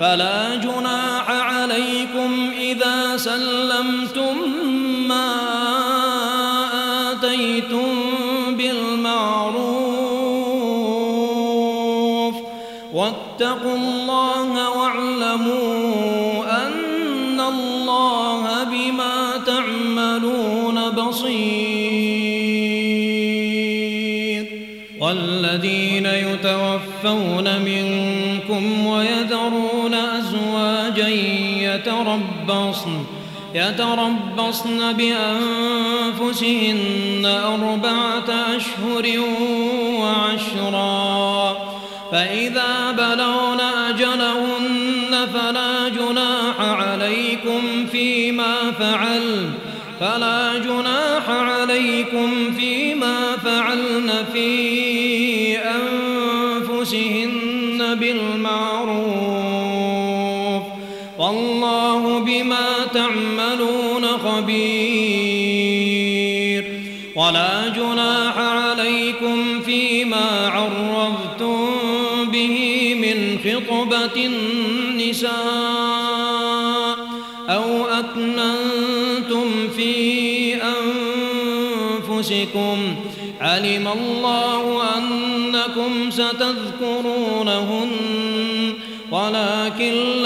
فلا 0.00 0.54
جناح 0.54 1.30
يتوفون 27.04 27.60
منكم 27.60 28.86
ويذرون 28.86 29.94
أزواجا 29.94 31.08
يتربصن 31.58 33.04
يتربصن 33.54 34.92
بأنفسهن 34.92 36.62
أربعة 37.26 38.30
أشهر 38.56 39.20
وعشرا. 40.00 41.56
فإذا 42.12 42.90
بلغن 42.90 43.60
أجلهن 43.60 45.26
فلا 45.34 45.88
جناح 45.88 46.60
عليكم 46.60 47.86
فيما 47.92 48.56
فعل 48.78 49.50
فلا 50.00 50.58
جناح 50.58 51.28
عليكم 51.28 52.54
فيما 52.56 53.36
فعلن 53.44 54.24
في 54.32 54.83
خطبة 74.04 74.26
النساء 74.26 75.32
أو 77.48 77.86
أكننتم 77.86 79.68
في 79.76 80.54
أنفسكم 82.08 82.96
علم 83.40 83.88
الله 83.88 84.82
أنكم 84.98 86.10
ستذكرونهن 86.10 87.90
ولكن 89.10 90.23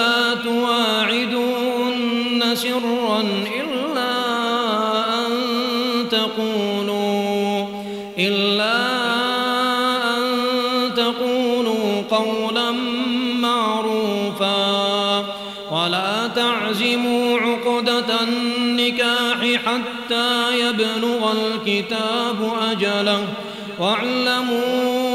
يبلغ 20.80 21.32
الكتاب 21.32 22.52
أجله 22.70 23.28
واعلموا 23.78 25.08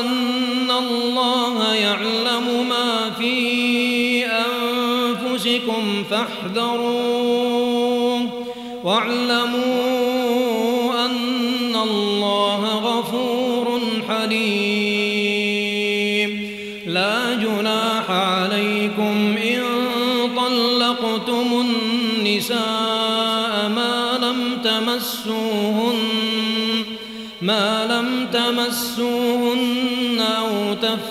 أن 0.00 0.70
الله 0.70 1.74
يعلم 1.74 2.68
ما 2.68 3.10
في 3.18 4.26
أنفسكم 4.26 6.04
فاحذروه 6.10 7.09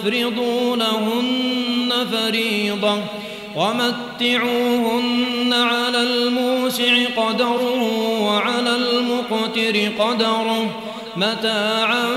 لهن 0.06 1.94
فريضة 2.12 2.98
ومتعوهن 3.56 5.54
على 5.54 6.02
الموسع 6.02 7.06
قدره 7.18 7.84
وعلى 8.22 8.76
المقتر 8.76 9.92
قدره 10.00 10.82
متاعا 11.16 12.08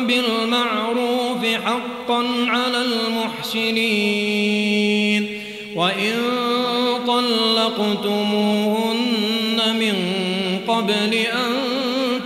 بالمعروف 0.00 1.44
حقا 1.64 2.24
على 2.48 2.82
المحسنين 3.56 4.66
وإن 5.76 6.14
طلقتموهن 7.06 8.16
من 9.78 9.94
قبل 10.68 11.14
أن 11.14 11.52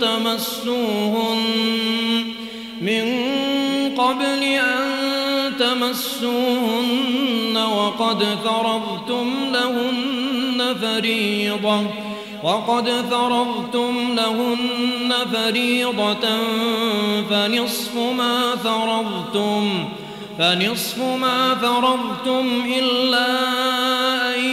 تمسوهن 0.01 1.37
من 2.81 3.31
قبل 3.97 4.50
أن 5.91 5.97
تمسوهن 5.97 7.57
وقد 7.57 8.23
فرضتم 8.43 9.31
لهن 9.51 10.75
فريضة 10.81 11.81
وقد 12.43 12.89
فرضتم 13.11 14.15
لهن 14.15 15.13
فريضة 15.33 16.27
فنصف 17.29 17.95
ما 17.95 18.55
فرضتم 18.55 19.89
فنصف 20.39 20.97
ما 20.99 21.55
فرضتم 21.55 22.63
إلا 22.79 23.27
أن 24.35 24.43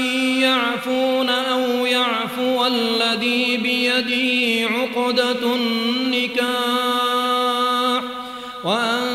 يعفون 0.41 1.29
أو 1.29 1.87
يعفو 1.87 2.67
الذي 2.67 3.57
بيده 3.57 4.69
عقدة 4.75 5.55
النكاح 5.55 6.49
وأن 8.65 9.08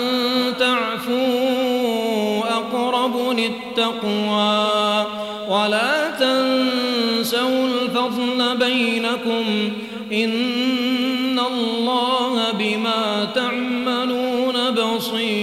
أقرب 3.04 3.40
للتقوى 3.40 5.06
ولا 5.50 6.12
تنسوا 6.20 7.68
الفضل 7.68 8.58
بينكم 8.58 9.72
إن 10.14 11.40
الله 11.40 12.52
بما 12.52 13.28
تعملون 13.36 14.72
بصير 14.72 15.43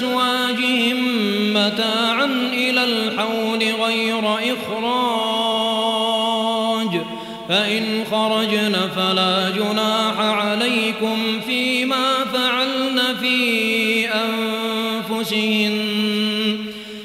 لأزواجهم 0.00 0.98
متاعا 1.54 2.24
إلى 2.52 2.84
الحول 2.84 3.62
غير 3.84 4.34
إخراج. 4.34 4.60
فإن 7.48 8.04
خرجن 8.10 8.76
فلا 8.96 9.50
جناح 9.50 10.18
عليكم 10.18 11.40
فيما 11.46 12.14
فعلن 12.32 13.00
في 13.20 14.06
أنفسهن. 15.10 16.58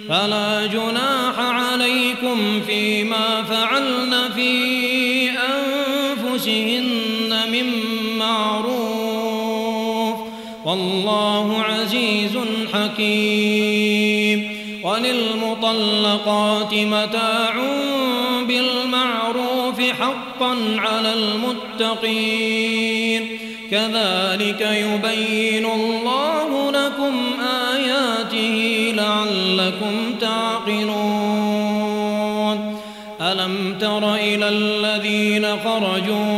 فلا 0.10 0.66
جناح 0.66 1.40
عليكم 1.40 2.62
فيما 2.68 3.44
فعلن 3.50 4.30
في 4.36 5.30
أنفسهن 5.30 7.32
من 7.52 7.66
معروف. 8.20 10.16
والله 10.66 11.25
حكيم. 12.76 14.56
وللمطلقات 14.84 16.74
متاع 16.74 17.54
بالمعروف 18.48 19.82
حقا 19.82 20.58
على 20.78 21.14
المتقين. 21.14 23.28
كذلك 23.72 24.62
يبين 24.62 25.66
الله 25.66 26.72
لكم 26.72 27.14
آياته 27.74 28.94
لعلكم 28.96 30.16
تعقلون. 30.22 31.76
ألم 33.22 33.78
تر 33.82 34.16
إلى 34.16 34.50
الذين 34.50 35.60
خرجوا 35.60 36.35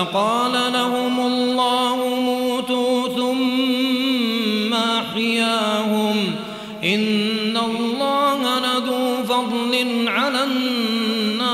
فقال 0.00 0.54
لهم 0.72 1.20
الله 1.20 1.96
موتوا 2.20 3.08
ثم 3.08 4.74
أحياهم. 4.74 6.34
إن 6.84 7.56
الله 7.56 8.58
لذو 8.58 9.24
فضل 9.28 10.04
على 10.08 10.44
الناس 10.44 11.44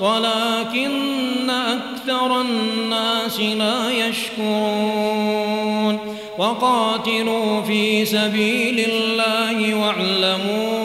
ولكن 0.00 1.50
أكثر 1.50 2.40
الناس 2.40 3.40
لا 3.40 3.90
يشكرون. 3.90 5.98
وقاتلوا 6.38 7.62
في 7.62 8.04
سبيل 8.04 8.90
الله 8.90 9.74
واعلموا 9.74 10.81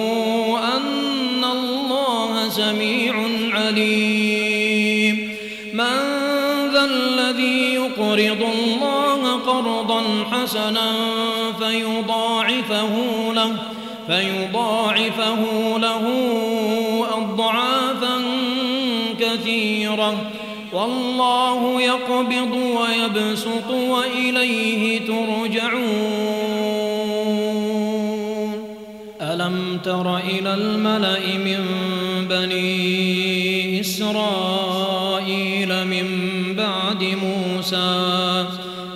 يقرض 8.20 8.42
الله 8.42 9.36
قرضا 9.36 10.04
حسنا 10.32 10.92
فيضاعفه 11.60 12.94
له 13.34 13.56
فيضاعفه 14.08 15.42
له 15.78 16.06
أضعافا 17.18 18.22
كثيرة. 19.20 20.32
والله 20.74 21.82
يقبض 21.82 22.54
ويبسط 22.54 23.70
وإليه 23.72 25.00
ترجعون. 25.00 26.38
ألم 29.22 29.80
تر 29.84 30.18
إلى 30.18 30.54
الملأ 30.54 31.20
من 31.38 31.66
بني 32.30 33.82
إسرائيل 33.82 35.70
من 35.88 36.08
بعد 36.58 37.04
موسى 37.04 37.37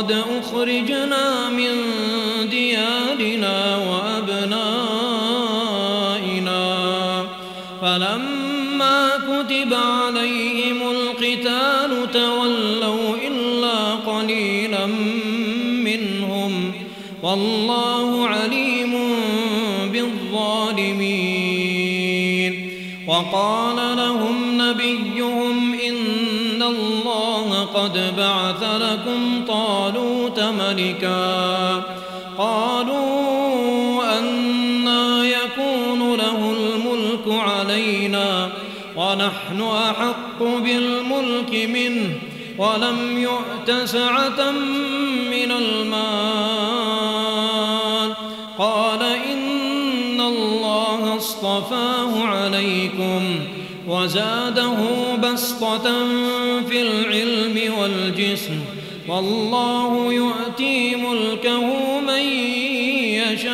وقد 0.00 0.12
أخرجنا 0.12 1.48
من 1.48 1.70
ديارنا 2.50 3.76
وأبنائنا. 3.76 4.46
فلما 7.82 9.08
كتب 9.16 9.74
عليهم 9.74 10.90
القتال 10.90 12.12
تولوا 12.12 13.14
إلا 13.26 13.94
قليلا 13.94 14.86
منهم. 15.84 16.72
والله 17.22 18.28
عليم 18.28 18.92
بالظالمين. 19.92 21.10
وقال 23.06 23.69
قد 28.30 28.60
بعث 28.60 28.62
لكم 28.82 29.44
طالوت 29.48 30.40
ملكا 30.40 31.82
قالوا 32.38 34.18
أنا 34.18 35.24
يكون 35.24 36.14
له 36.14 36.52
الملك 36.52 37.26
علينا 37.28 38.50
ونحن 38.96 39.62
أحق 39.62 40.38
بالملك 40.38 41.68
منه 41.70 42.18
ولم 42.58 43.18
يؤت 43.18 43.70
سعة 43.84 44.50
من 45.30 45.52
المال 45.52 46.00
قال 48.58 49.02
إن 49.02 50.20
الله 50.20 51.16
اصطفاه 51.16 52.24
عليكم 52.24 53.40
وزاده 53.90 54.76
بسطة 55.16 55.82
في 56.68 56.82
العلم 56.82 57.74
والجسم 57.78 58.60
والله 59.08 60.12
يؤتي 60.12 60.96
ملكه 60.96 62.00
من 62.00 62.22
يشاء 63.18 63.50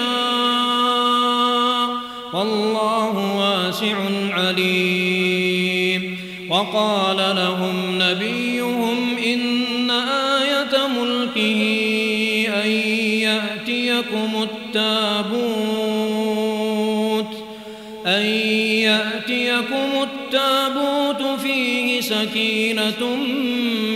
والله 2.33 3.37
واسع 3.37 3.97
عليم. 4.31 6.19
وقال 6.51 7.17
لهم 7.17 7.99
نبيهم 8.03 9.19
إن 9.27 9.91
آية 9.91 10.87
ملكه 10.87 11.63
أن 12.65 12.71
يأتيكم 13.21 14.43
التابوت 14.43 16.07
أن 18.07 18.25
يأتيكم 18.87 19.96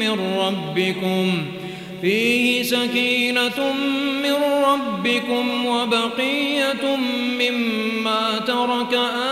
من 0.00 0.36
ربكم 0.38 1.46
فيه 2.02 2.62
سكينة 2.62 3.72
من 4.22 4.36
ربكم 4.64 5.66
وبقية 5.66 6.96
مما 7.38 8.38
ترك 8.46 8.94
آل 8.94 9.29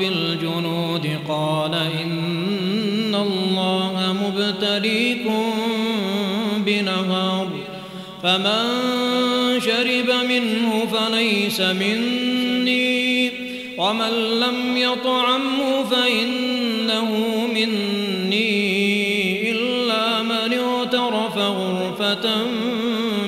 بالجنود 0.00 1.08
قال 1.28 1.74
إن 1.74 3.14
الله 3.14 4.16
مبتليكم 4.22 5.52
بنهار 6.66 7.48
فمن 8.22 8.80
شرب 9.60 10.10
منه 10.28 10.86
فليس 10.92 11.60
مني 11.60 13.30
ومن 13.78 14.40
لم 14.40 14.76
يطعمه 14.76 15.84
فإنه 15.90 17.10
مني 17.54 18.40
إلا 19.50 20.22
من 20.22 20.52
اغترف 20.52 21.36
غرفة 21.36 22.30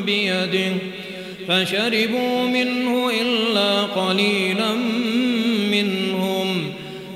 بيده 0.07 0.73
فشربوا 1.49 2.47
منه 2.47 3.11
إلا 3.21 3.83
قليلا 3.83 5.02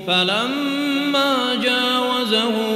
فلما 0.07 1.55
جاوزه 1.55 2.66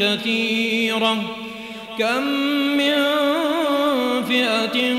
كثيرة. 0.00 1.22
كم 1.98 2.22
من 2.76 2.94
فئة 4.28 4.96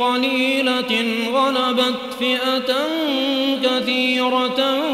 قليلة 0.00 1.04
غلبت 1.32 2.00
فئة 2.18 2.74
كثيرة. 3.62 4.93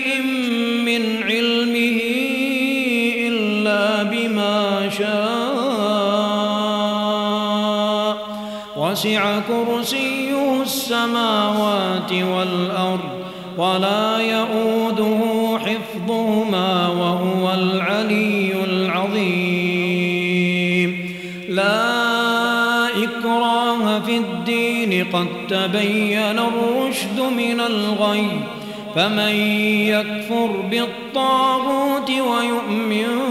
وسع 9.01 9.39
كرسيه 9.39 10.61
السماوات 10.61 12.11
والأرض 12.13 12.99
ولا 13.57 14.17
يؤوده 14.17 15.19
حفظهما 15.59 16.87
وهو 16.87 17.53
العلي 17.53 18.53
العظيم. 18.63 19.91
لا 21.49 22.87
إكراه 23.03 23.99
في 23.99 24.17
الدين 24.17 25.05
قد 25.13 25.27
تبين 25.49 26.39
الرشد 26.39 27.19
من 27.37 27.59
الغي. 27.59 28.27
فمن 28.95 29.35
يكفر 29.87 30.51
بالطاغوت 30.71 32.09
ويؤمن 32.09 33.30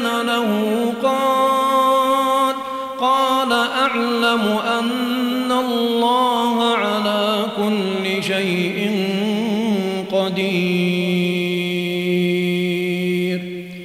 تبين 0.00 0.26
له 0.26 0.50
قال 1.02 2.54
قال 3.00 3.52
أعلم 3.52 4.58
أن 4.78 5.52
الله 5.52 6.74
على 6.74 7.46
كل 7.56 8.22
شيء 8.22 8.90
قدير. 10.12 11.30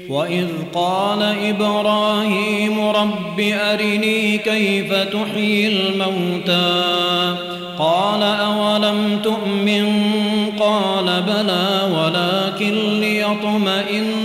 وإذ 0.10 0.48
قال 0.74 1.22
إبراهيم 1.22 2.80
رب 2.90 3.40
أرني 3.40 4.38
كيف 4.38 4.94
تحيي 4.94 5.68
الموتى؟ 5.68 7.36
قال 7.80 8.24
أولم 8.24 9.20
تؤمن؟ 9.24 10.16
قال 10.60 11.24
بلى 11.28 11.92
ولكن 11.98 13.00
ليطمئن 13.00 14.25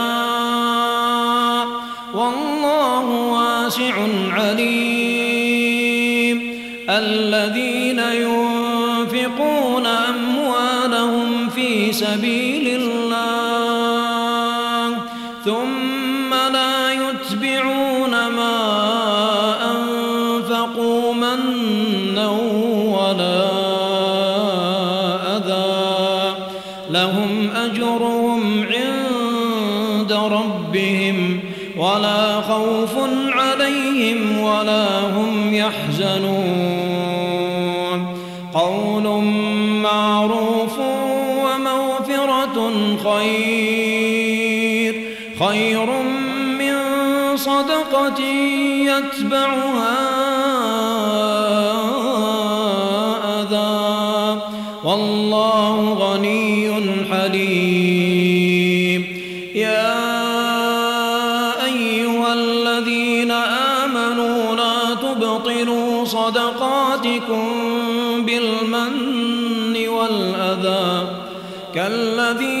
واسع 3.71 3.95
عليم. 4.31 5.61
الذين 6.89 7.99
ينفقون 7.99 9.85
أموالهم 9.85 11.49
في 11.49 11.93
سبيل 11.93 12.50
يتبعها 49.31 49.97
أذى. 53.41 54.41
والله 54.83 55.93
غني 55.93 56.73
حليم. 57.11 59.01
يا 59.55 59.95
أيها 61.65 62.33
الذين 62.33 63.31
آمنوا 63.81 64.55
لا 64.55 64.95
تبطلوا 64.95 66.05
صدقاتكم 66.05 67.47
بالمن 68.25 69.87
والأذى. 69.87 71.07
كالذي 71.75 72.60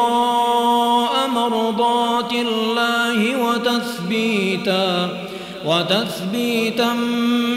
مرضات 1.35 2.31
الله 2.33 3.35
وتثبيتا 3.43 5.09
وتثبيتا 5.65 6.93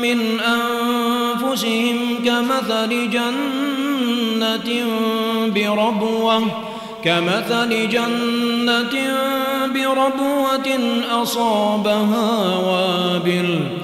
من 0.03 0.41
أنفسهم 0.41 1.97
كمثل 2.25 3.11
جنة 3.11 4.87
بربوة 5.47 6.43
كمثل 7.05 7.89
جنة 7.89 8.95
بربوة 9.75 10.79
أصابها 11.23 12.57
وابل 12.57 13.84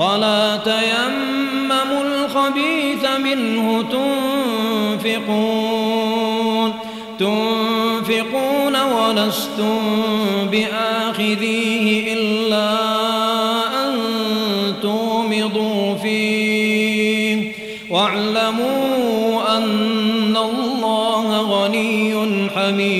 ولا 0.00 0.56
تيمموا 0.56 2.02
الخبيث 2.02 3.04
منه 3.24 3.84
تنفقون 5.02 6.72
تنفقون 7.18 8.76
ولستم 8.76 9.80
بآخذيه 10.50 12.14
إلا 12.14 12.70
أن 13.84 13.94
تومضوا 14.82 15.94
فيه. 15.94 17.52
واعلموا 17.90 19.56
أن 19.56 20.36
الله 20.36 21.40
غني 21.40 22.14
حميد. 22.54 22.99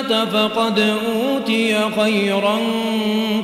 الحكمة 0.00 0.24
فقد 0.24 0.78
أوتي 0.78 1.90
خيرا 2.00 2.58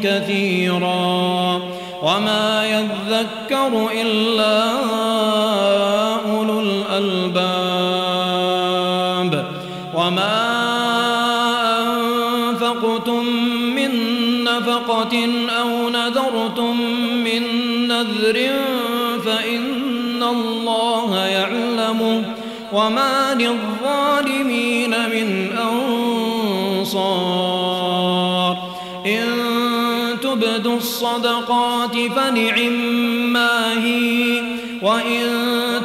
كثيرا 0.02 1.60
وما 2.02 2.66
يذكر 2.66 3.90
إلا 4.02 4.70
أولو 6.30 6.60
الألباب 6.60 7.42
وما 9.94 10.52
أنفقتم 12.50 13.24
من 13.74 13.90
نفقة 14.44 15.28
أو 15.60 15.88
نذرتم 15.88 16.80
من 17.24 17.42
نذر 17.88 18.50
فإن 19.24 20.22
الله 20.22 21.16
يعلمه 21.24 22.22
وما 22.72 23.34
للظالمين 23.34 23.81
الصدقات 31.02 31.96
فنعما 32.16 33.84
هي. 33.84 34.42
وإن 34.82 35.26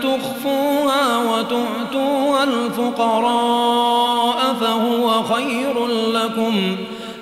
تخفوها 0.03 1.17
وتؤتوها 1.17 2.43
الفقراء 2.43 4.55
فهو 4.61 5.23
خير 5.23 5.87
لكم 5.87 6.75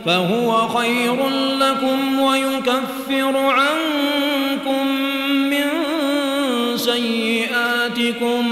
فهو 0.05 0.67
خير 0.67 1.27
لكم 1.59 2.19
ويكفر 2.19 3.37
عنكم 3.37 4.87
من 5.49 5.65
سيئاتكم. 6.75 8.45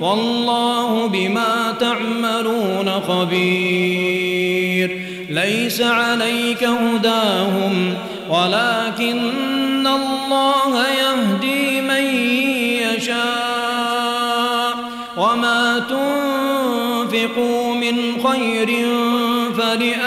والله 0.00 1.06
بما 1.06 1.74
تعملون 1.80 2.90
خبير. 3.08 5.00
ليس 5.30 5.80
عليك 5.80 6.64
هداهم 6.64 7.94
ولكن 8.28 9.86
الله 9.86 10.88
يهدي 10.88 11.80
من 11.80 12.04
يشاء. 12.96 14.74
وما 15.16 15.78
تنفقوا 15.78 17.74
من 17.74 17.96
خير 18.28 18.88
فلأنفسكم. 19.58 20.02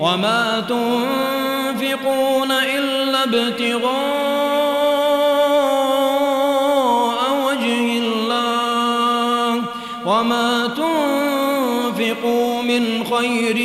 وما 0.00 0.64
تنفقون 0.68 2.52
إلا 2.52 3.24
ابتغاء 3.24 3.88
وجه 7.46 7.98
الله. 7.98 9.62
وما 10.06 10.70
تنفقوا 10.76 12.62
من 12.62 13.04
خير 13.04 13.56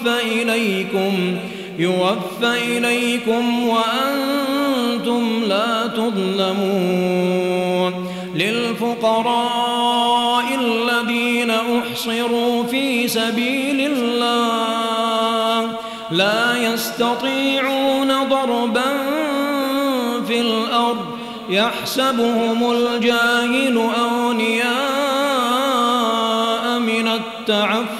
يوفى 0.00 0.42
إليكم 0.42 1.36
يوفى 1.78 2.78
إليكم 2.78 3.68
وأنتم 3.68 5.44
لا 5.44 5.86
تظلمون. 5.86 7.40
للفقراء 8.34 9.74
الذين 10.60 11.50
أحصروا 11.50 12.64
في 12.64 13.08
سبيل 13.08 13.92
الله 13.92 15.70
لا 16.10 16.72
يستطيعون 16.72 18.28
ضربا 18.28 18.92
في 20.28 20.40
الأرض 20.40 21.06
يحسبهم 21.48 22.72
الجاهل 22.72 23.78
أغنياء 23.78 24.70
من 26.78 27.08
التعفف. 27.08 27.99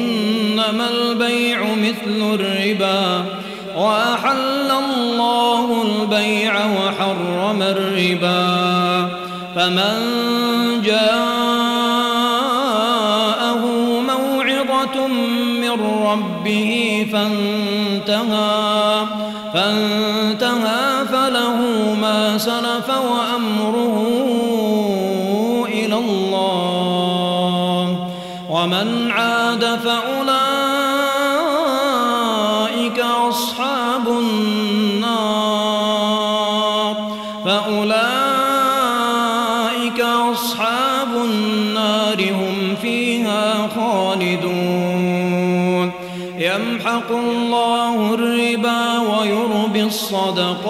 إنما 0.71 0.89
البيع 0.89 1.63
مثل 1.75 2.35
الربا 2.39 3.25
وأحل 3.77 4.71
الله 4.71 5.83
البيع 5.83 6.53
وحرم 6.65 7.61
الربا 7.61 9.09
فمن 9.55 9.93
جاءه 10.85 11.11
موعظة 14.07 15.07
من 15.61 16.03
ربه 16.05 17.07
فانتهى 17.13 19.05
فانتهى 19.53 21.05
فله 21.11 21.57
ما 22.01 22.37
سلف 22.37 22.70
الصدقات. 50.01 50.61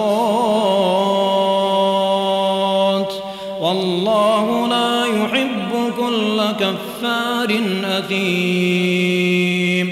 والله 3.60 4.66
لا 4.68 5.06
يحب 5.06 5.92
كل 5.96 6.42
كفار 6.60 7.60
أثيم. 7.98 9.86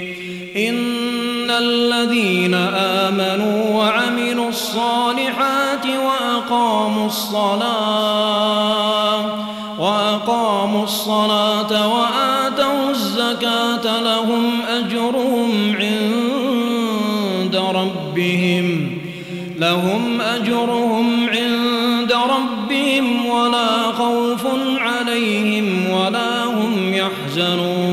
إن 0.55 1.51
الذين 1.51 2.53
آمنوا 3.03 3.75
وعملوا 3.77 4.49
الصالحات 4.49 5.85
وأقاموا 5.85 7.05
الصلاة 7.05 8.41
وأقاموا 9.79 10.83
الصلاة 10.83 11.87
وآتوا 11.87 12.30
يحزنون 27.41 27.90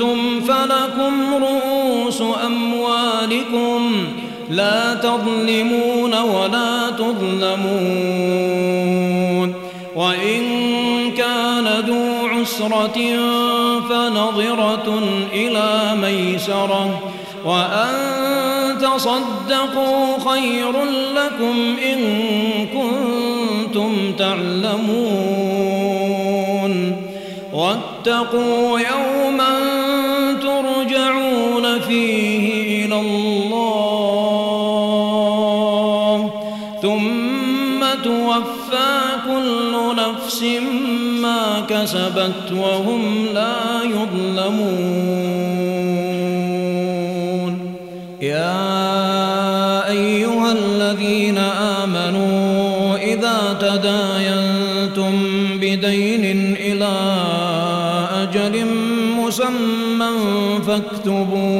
تبتم 0.00 0.40
فلكم 0.40 1.34
رؤوس 1.34 2.22
أموالكم 2.46 3.92
لا 4.50 4.94
تظلمون 4.94 6.14
ولا 6.14 6.90
تظلمون 6.90 7.60
وإن 9.96 10.42
كان 11.16 11.68
ذو 11.86 12.26
عسرة 12.26 12.98
فنظرة 13.88 15.02
إلى 15.32 15.96
ميسرة 16.02 17.00
وأن 17.44 17.94
تصدقوا 18.80 20.18
خير 20.30 20.72
لكم 21.14 21.76
إن 21.92 22.00
كنتم 22.66 24.12
تعلمون 24.18 25.40
واتقوا 27.52 28.80
يوما 28.80 29.69
فيه 31.90 32.44
إلى 32.86 32.98
الله 33.00 33.90
ثم 36.82 37.80
توفى 38.04 38.92
كل 39.26 39.72
نفس 39.96 40.40
ما 41.22 41.42
كسبت 41.68 42.46
وهم 42.52 43.02
لا 43.34 43.58
يظلمون. 43.84 45.30
يا 48.22 49.90
أيها 49.90 50.52
الذين 50.52 51.38
آمنوا 51.82 52.96
إذا 52.96 53.38
تداينتم 53.60 55.12
بدين 55.60 56.24
إلى 56.56 56.94
أجل 58.22 58.54
مسمى 59.18 60.14
فاكتبوه 60.66 61.59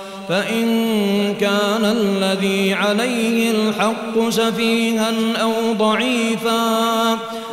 فإن 0.31 1.35
كان 1.39 1.85
الذي 1.85 2.73
عليه 2.73 3.51
الحق 3.51 4.29
سفيها 4.29 5.11
أو 5.41 5.51
ضعيفا 5.73 7.11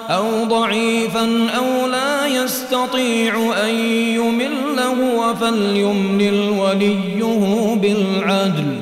أو 0.08 0.44
ضعيفا 0.44 1.50
أو 1.56 1.86
لا 1.86 2.26
يستطيع 2.26 3.52
أن 3.64 3.74
يمل 3.90 4.78
هو 4.78 5.34
فليملل 5.34 6.50
وليه 6.50 7.24
بالعدل 7.74 8.76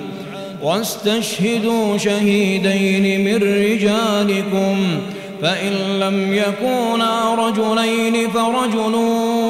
واستشهدوا 0.63 1.99
شهيدين 1.99 3.25
من 3.25 3.37
رجالكم 3.37 4.77
فإن 5.43 6.01
لم 6.01 6.35
يكونا 6.35 7.35
رجلين 7.35 8.31
فرجل 8.31 8.95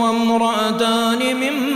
وامرأتان 0.03 1.19
ممن 1.37 1.76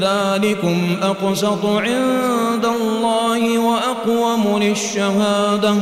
ذلكم 0.00 0.96
أقسط 1.02 1.64
عند 1.64 2.64
الله 2.64 3.58
وأقوم 3.58 4.58
للشهادة 4.62 5.74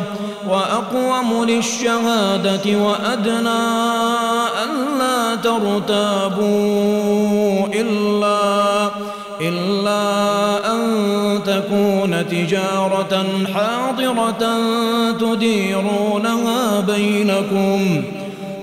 وأقوم 0.48 1.44
للشهادة 1.44 2.76
وأدنى 2.78 3.64
ألا 4.64 5.36
ترتابوا 5.42 6.46
إلا 7.74 8.90
إلا 9.40 10.02
أن 10.72 10.80
تكون 11.46 12.28
تجارة 12.28 13.24
حاضرة 13.54 14.42
تديرونها 15.20 16.80
بينكم. 16.80 18.02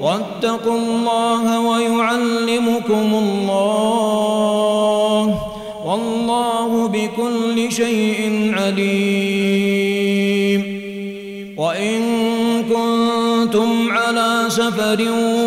واتقوا 0.00 0.78
الله 0.78 1.60
ويعلمكم 1.60 3.14
الله 3.14 4.46
والله 5.86 6.88
بكل 6.88 7.72
شيء 7.72 8.52
عليم. 8.56 9.96
وإن 11.56 12.00
كنتم 12.62 13.90
على 13.90 14.44
سفر 14.48 15.00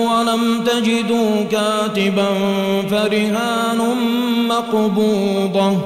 ولم 0.09 0.63
تجدوا 0.65 1.43
كاتبا 1.51 2.27
فرهان 2.91 3.79
مقبوضة. 4.49 5.77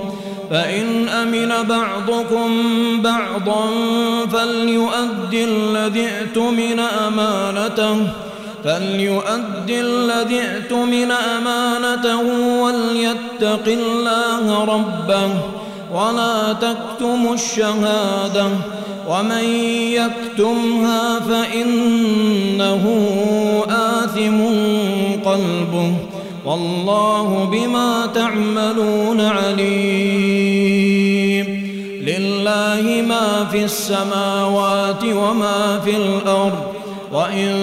فإن 0.50 1.08
أمن 1.08 1.52
بعضكم 1.70 2.50
بعضا 3.02 3.66
فليؤدي 4.32 5.44
الذي 5.44 6.06
ائتمن 6.06 6.80
أمانته. 6.80 7.98
فليؤد 8.64 9.70
الذي 9.70 10.40
ائتمن 10.40 11.12
أمانته 11.12 12.22
وليتق 12.62 13.68
الله 13.68 14.64
ربه 14.64 15.30
ولا 15.94 16.54
تكتموا 16.54 17.34
الشهادة 17.34 18.48
ومن 19.08 19.44
يكتمها 19.92 21.20
فإنه 21.20 22.84
آثم 23.70 24.44
قلبه 25.30 25.94
والله 26.46 27.50
بما 27.52 28.06
تعملون 28.16 29.22
عليم 29.22 30.74
لله 32.08 33.02
ما 33.08 33.48
في 33.52 33.64
السماوات 33.64 35.04
وما 35.04 35.80
في 35.86 35.98
الأرض 35.98 36.73
وإن 37.14 37.54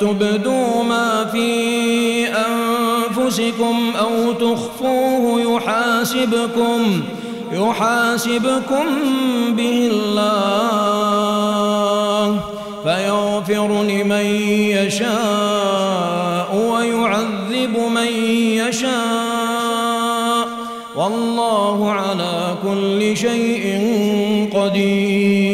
تبدوا 0.00 0.82
ما 0.82 1.24
في 1.24 2.26
أنفسكم 2.28 3.92
أو 4.00 4.32
تخفوه 4.32 5.40
يحاسبكم 5.40 7.02
يحاسبكم 7.52 8.86
به 9.56 9.90
الله 9.92 10.74
فيغفر 12.84 13.82
لمن 13.82 14.26
يشاء 14.76 16.50
ويعذب 16.70 17.78
من 17.94 18.12
يشاء. 18.62 20.48
والله 20.96 21.90
على 21.92 22.56
كل 22.62 23.16
شيء 23.16 23.64
قدير. 24.54 25.53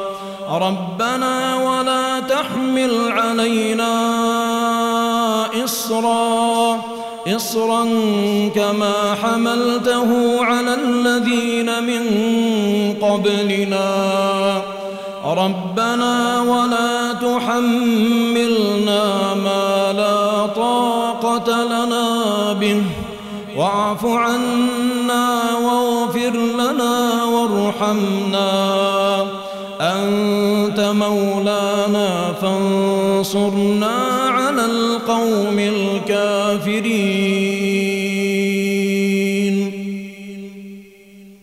ربنا 0.51 1.55
ولا 1.55 2.19
تحمل 2.19 3.11
علينا 3.11 3.93
إصرا 5.63 6.81
إصرا 7.27 7.83
كما 8.55 9.15
حملته 9.23 10.09
على 10.43 10.73
الذين 10.73 11.83
من 11.83 12.03
قبلنا. 13.01 13.91
ربنا 15.25 16.41
ولا 16.41 17.13
تحملنا 17.13 19.03
ما 19.33 19.93
لا 19.93 20.45
طاقة 20.55 21.63
لنا 21.63 22.07
به. 22.53 22.83
واعف 23.57 24.05
عنا 24.05 25.39
واغفر 25.63 26.33
لنا 26.33 27.23
وارحمنا. 27.23 28.51
أنت 29.81 30.20
مولانا 31.01 32.33
فانصرنا 32.41 33.95
على 34.37 34.65
القوم 34.65 35.59
الكافرين. 35.59 37.50